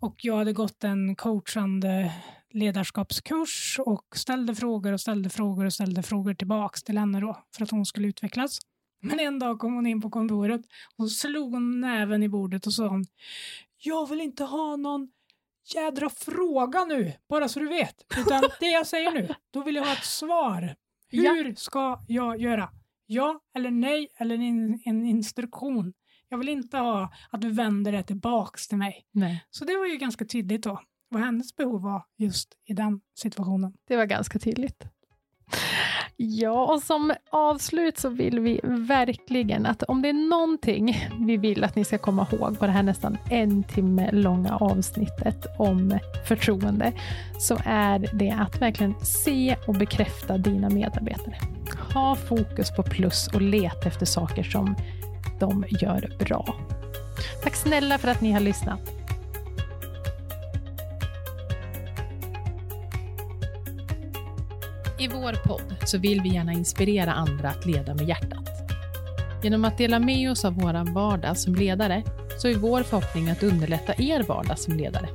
[0.00, 2.12] Och jag hade gått en coachande
[2.50, 7.62] ledarskapskurs och ställde frågor och ställde frågor och ställde frågor tillbaks till henne då för
[7.62, 8.58] att hon skulle utvecklas.
[9.00, 10.60] Men en dag kom hon in på kontoret
[10.96, 13.02] och slog hon näven i bordet och sa
[13.78, 15.08] Jag vill inte ha någon
[15.64, 17.94] jädra fråga nu, bara så du vet.
[18.18, 20.76] Utan det jag säger nu, då vill jag ha ett svar.
[21.08, 21.54] Hur ja.
[21.56, 22.70] ska jag göra?
[23.06, 25.92] Ja eller nej eller en, en instruktion.
[26.28, 29.06] Jag vill inte ha att du vänder det tillbaks till mig.
[29.10, 29.44] Nej.
[29.50, 33.74] Så det var ju ganska tydligt då, vad hennes behov var just i den situationen.
[33.88, 34.84] Det var ganska tydligt.
[36.24, 41.64] Ja, och som avslut så vill vi verkligen att om det är någonting vi vill
[41.64, 45.98] att ni ska komma ihåg på det här nästan en timme långa avsnittet om
[46.28, 46.92] förtroende,
[47.38, 51.36] så är det att verkligen se och bekräfta dina medarbetare.
[51.94, 54.76] Ha fokus på plus och leta efter saker som
[55.40, 56.54] de gör bra.
[57.42, 59.01] Tack snälla för att ni har lyssnat.
[65.02, 68.48] I vår podd så vill vi gärna inspirera andra att leda med hjärtat.
[69.42, 72.02] Genom att dela med oss av vår vardag som ledare
[72.38, 75.08] så är vår förhoppning att underlätta er vardag som ledare.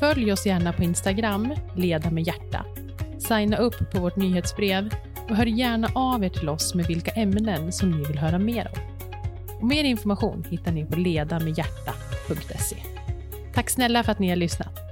[0.00, 2.64] Följ oss gärna på Instagram, Leda med hjärta.
[3.18, 4.90] Signa upp på vårt nyhetsbrev
[5.28, 8.70] och hör gärna av er till oss med vilka ämnen som ni vill höra mer
[8.74, 8.80] om.
[9.58, 12.76] Och mer information hittar ni på ledamedhjärta.se.
[13.54, 14.85] Tack snälla för att ni har lyssnat.